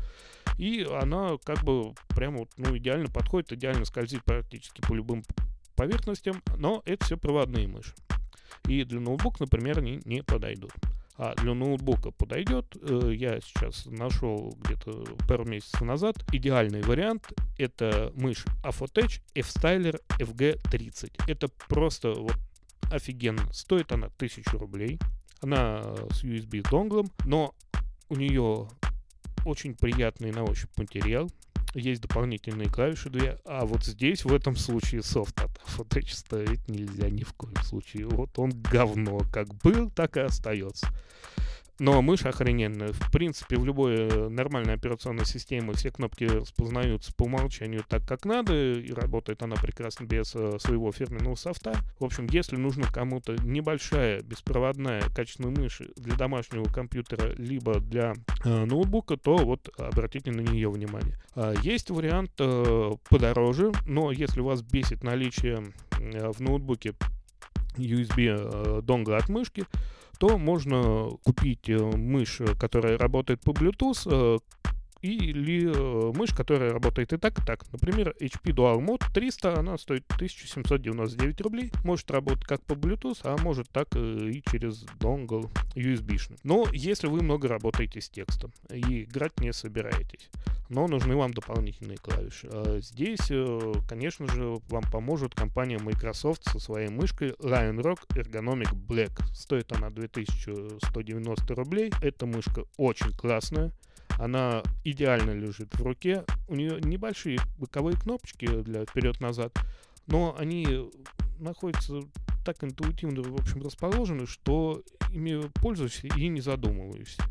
И 0.58 0.84
она 0.84 1.38
как 1.44 1.64
бы 1.64 1.94
прямо 2.10 2.40
вот, 2.40 2.50
ну, 2.58 2.78
идеально 2.78 3.10
подходит, 3.10 3.52
идеально 3.52 3.86
скользит 3.86 4.24
практически 4.24 4.82
по 4.82 4.94
любым 4.94 5.24
поверхностям, 5.76 6.42
но 6.58 6.82
это 6.86 7.06
все 7.06 7.18
проводные 7.18 7.68
мыши. 7.68 7.94
И 8.68 8.84
для 8.84 9.00
ноутбука, 9.00 9.38
например, 9.42 9.80
они 9.80 10.02
не 10.06 10.24
подойдут. 10.24 10.72
А 11.18 11.36
для 11.36 11.54
ноутбука 11.54 12.12
подойдет. 12.12 12.76
Э, 12.82 13.12
я 13.14 13.40
сейчас 13.42 13.86
нашел 13.86 14.56
где-то 14.62 15.04
пару 15.28 15.46
месяцев 15.46 15.82
назад 15.82 16.16
идеальный 16.32 16.82
вариант. 16.82 17.32
Это 17.58 18.12
мышь 18.16 18.46
Afotech 18.64 19.22
F-Styler 19.36 20.02
FG30. 20.20 21.24
Это 21.28 21.50
просто 21.68 22.14
вот 22.14 22.38
офигенно. 22.92 23.52
Стоит 23.54 23.92
она 23.92 24.08
1000 24.08 24.58
рублей. 24.58 25.00
Она 25.42 25.96
с 26.12 26.24
USB 26.24 26.68
донглом, 26.70 27.12
но 27.26 27.54
у 28.10 28.16
нее 28.16 28.68
очень 29.46 29.76
приятный 29.76 30.32
на 30.32 30.44
ощупь 30.44 30.72
материал. 30.78 31.30
Есть 31.74 32.02
дополнительные 32.02 32.68
клавиши 32.68 33.10
две. 33.10 33.38
А 33.46 33.66
вот 33.66 33.86
здесь, 33.86 34.26
в 34.26 34.34
этом 34.34 34.56
случае, 34.56 35.04
софт 35.04 35.40
от 35.42 35.52
Footage 35.66 36.14
ставить 36.14 36.68
нельзя 36.68 37.10
ни 37.10 37.24
в 37.24 37.34
коем 37.34 37.56
случае. 37.64 38.08
Вот 38.08 38.38
он 38.38 38.52
говно 38.52 39.22
как 39.32 39.54
был, 39.56 39.90
так 39.90 40.18
и 40.18 40.22
остается. 40.22 40.88
Но 41.82 42.00
мышь 42.04 42.28
охрененная. 42.28 42.94
В 42.94 43.12
принципе, 43.12 43.58
в 43.58 43.66
любой 43.66 43.96
э, 43.96 44.30
нормальной 44.30 44.76
операционной 44.76 45.26
системе 45.26 45.74
все 45.74 45.90
кнопки 45.90 46.26
распознаются 46.26 47.12
по 47.12 47.24
умолчанию 47.24 47.84
так, 47.90 48.08
как 48.08 48.24
надо, 48.26 48.54
и 48.54 48.94
работает 48.94 49.42
она 49.42 49.56
прекрасно 49.56 50.06
без 50.06 50.36
э, 50.36 50.60
своего 50.60 50.92
фирменного 50.92 51.34
софта. 51.34 51.74
В 52.00 52.06
общем, 52.06 52.28
если 52.30 52.56
нужно 52.56 52.84
кому-то 52.84 53.36
небольшая, 53.44 54.22
беспроводная, 54.22 55.02
качественная 55.16 55.56
мышь 55.60 55.82
для 55.96 56.16
домашнего 56.16 56.66
компьютера, 56.66 57.34
либо 57.36 57.80
для 57.80 58.14
э, 58.46 58.66
ноутбука, 58.66 59.18
то 59.18 59.38
вот 59.38 59.68
обратите 59.80 60.30
на 60.30 60.42
нее 60.42 60.70
внимание. 60.70 61.18
Э, 61.36 61.56
есть 61.64 61.90
вариант 61.90 62.34
э, 62.38 62.92
подороже, 63.10 63.72
но 63.88 64.12
если 64.12 64.42
вас 64.42 64.62
бесит 64.62 65.04
наличие 65.04 65.74
э, 66.00 66.30
в 66.32 66.42
ноутбуке 66.42 66.94
USB 67.76 68.28
э, 68.28 68.82
донгла 68.84 69.18
от 69.18 69.30
мышки, 69.30 69.66
то 70.22 70.38
можно 70.38 71.10
купить 71.24 71.68
э, 71.68 71.80
мышь, 71.80 72.42
которая 72.60 72.96
работает 72.96 73.42
по 73.42 73.50
Bluetooth, 73.50 74.06
э, 74.06 74.38
или 75.02 75.72
э, 75.74 76.12
мышь, 76.16 76.34
которая 76.34 76.72
работает 76.72 77.14
и 77.14 77.18
так, 77.18 77.40
и 77.40 77.46
так. 77.46 77.66
Например, 77.72 78.16
HP 78.20 78.54
Dual 78.54 78.80
Mode 78.80 79.04
300, 79.14 79.60
она 79.60 79.78
стоит 79.78 80.06
1799 80.16 81.42
рублей. 81.42 81.72
Может 81.84 82.10
работать 82.12 82.46
как 82.46 82.62
по 82.62 82.74
Bluetooth, 82.74 83.20
а 83.24 83.38
может 83.42 83.70
так 83.70 83.96
и 83.96 84.44
через 84.52 84.86
донгл 85.00 85.50
USB-шный. 85.76 86.40
Но 86.44 86.68
если 86.72 87.08
вы 87.08 87.22
много 87.22 87.48
работаете 87.48 88.02
с 88.02 88.10
текстом 88.10 88.52
и 88.70 89.04
играть 89.04 89.40
не 89.40 89.54
собираетесь, 89.54 90.30
но 90.70 90.88
нужны 90.88 91.16
вам 91.16 91.34
дополнительные 91.34 91.98
клавиши. 91.98 92.48
А 92.52 92.80
здесь, 92.80 93.30
э, 93.30 93.74
конечно 93.90 94.28
же, 94.28 94.60
вам 94.70 94.84
поможет 94.92 95.36
компания 95.36 95.78
Microsoft 95.78 96.44
со 96.46 96.60
своей 96.60 96.90
мышкой 96.90 97.32
Lion 97.40 97.82
Rock 97.82 98.08
Ergonomic 98.16 98.74
Black. 98.74 99.12
Стоит 99.34 99.72
она 99.74 99.90
2190 99.90 101.56
рублей. 101.56 101.92
Эта 102.02 102.26
мышка 102.26 102.64
очень 102.78 103.12
классная 103.12 103.74
Она 104.22 104.62
идеально 104.84 105.32
лежит 105.32 105.74
в 105.74 105.82
руке. 105.82 106.24
У 106.48 106.54
нее 106.54 106.80
небольшие 106.80 107.40
боковые 107.58 107.98
кнопочки 107.98 108.46
для 108.62 108.86
вперед-назад, 108.86 109.52
но 110.06 110.36
они 110.38 110.92
находятся 111.40 112.02
так 112.46 112.64
интуитивно, 112.64 113.24
в 113.24 113.34
общем, 113.34 113.64
расположены, 113.64 114.28
что 114.28 114.84
ими 115.12 115.42
пользуешься 115.56 116.06
и 116.16 116.28
не 116.28 116.40
задумываешься. 116.40 117.24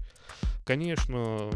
Конечно, 0.64 1.48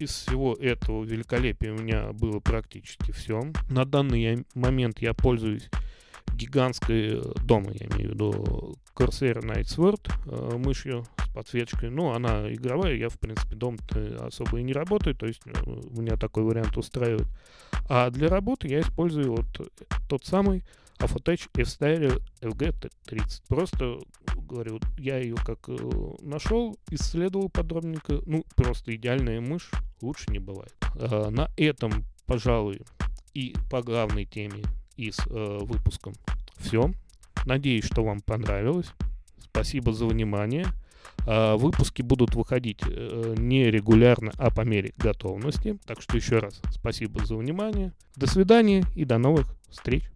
из 0.00 0.10
всего 0.10 0.54
этого 0.54 1.04
великолепия 1.04 1.72
у 1.72 1.78
меня 1.78 2.12
было 2.12 2.40
практически 2.40 3.12
все. 3.12 3.52
На 3.70 3.84
данный 3.84 4.44
момент 4.56 5.00
я 5.00 5.14
пользуюсь 5.14 5.70
гигантской 6.34 7.18
э, 7.18 7.22
дома, 7.44 7.70
я 7.72 7.86
имею 7.86 8.10
в 8.10 8.14
виду 8.14 8.76
Corsair 8.94 9.40
Night 9.42 9.64
Sword 9.64 10.10
э, 10.26 10.56
мышью 10.56 11.04
с 11.24 11.28
подсветочкой. 11.34 11.90
Ну, 11.90 12.12
она 12.12 12.52
игровая, 12.52 12.94
я, 12.94 13.08
в 13.08 13.18
принципе, 13.18 13.56
дом 13.56 13.78
особо 14.20 14.58
и 14.58 14.62
не 14.62 14.72
работаю, 14.72 15.14
то 15.14 15.26
есть 15.26 15.40
э, 15.46 15.50
меня 15.90 16.16
такой 16.16 16.44
вариант 16.44 16.76
устраивает. 16.76 17.28
А 17.88 18.10
для 18.10 18.28
работы 18.28 18.68
я 18.68 18.80
использую 18.80 19.32
вот 19.32 19.72
тот 20.08 20.24
самый 20.24 20.64
Afotech 20.98 21.48
F-Style 21.54 22.22
FG30. 22.40 23.42
Просто, 23.48 23.98
говорю, 24.36 24.78
я 24.98 25.18
ее 25.18 25.34
как 25.34 25.68
нашел, 26.20 26.78
исследовал 26.90 27.48
подробненько. 27.48 28.20
Ну, 28.26 28.44
просто 28.54 28.94
идеальная 28.94 29.40
мышь, 29.40 29.70
лучше 30.00 30.30
не 30.30 30.38
бывает. 30.38 30.74
На 30.94 31.50
этом, 31.56 32.04
пожалуй, 32.26 32.82
и 33.34 33.54
по 33.70 33.82
главной 33.82 34.26
теме 34.26 34.62
и 35.02 35.10
с 35.10 35.18
э, 35.28 35.58
выпуском 35.62 36.14
все. 36.56 36.92
Надеюсь, 37.44 37.84
что 37.84 38.04
вам 38.04 38.20
понравилось. 38.20 38.92
Спасибо 39.40 39.92
за 39.92 40.06
внимание. 40.06 40.66
Э, 41.26 41.56
выпуски 41.56 42.02
будут 42.02 42.34
выходить 42.34 42.80
э, 42.86 43.34
не 43.36 43.70
регулярно, 43.70 44.32
а 44.38 44.50
по 44.50 44.62
мере 44.62 44.92
готовности. 44.96 45.78
Так 45.86 46.00
что 46.00 46.16
еще 46.16 46.38
раз 46.38 46.60
спасибо 46.70 47.24
за 47.24 47.36
внимание. 47.36 47.92
До 48.16 48.26
свидания 48.26 48.84
и 48.94 49.04
до 49.04 49.18
новых 49.18 49.54
встреч. 49.68 50.11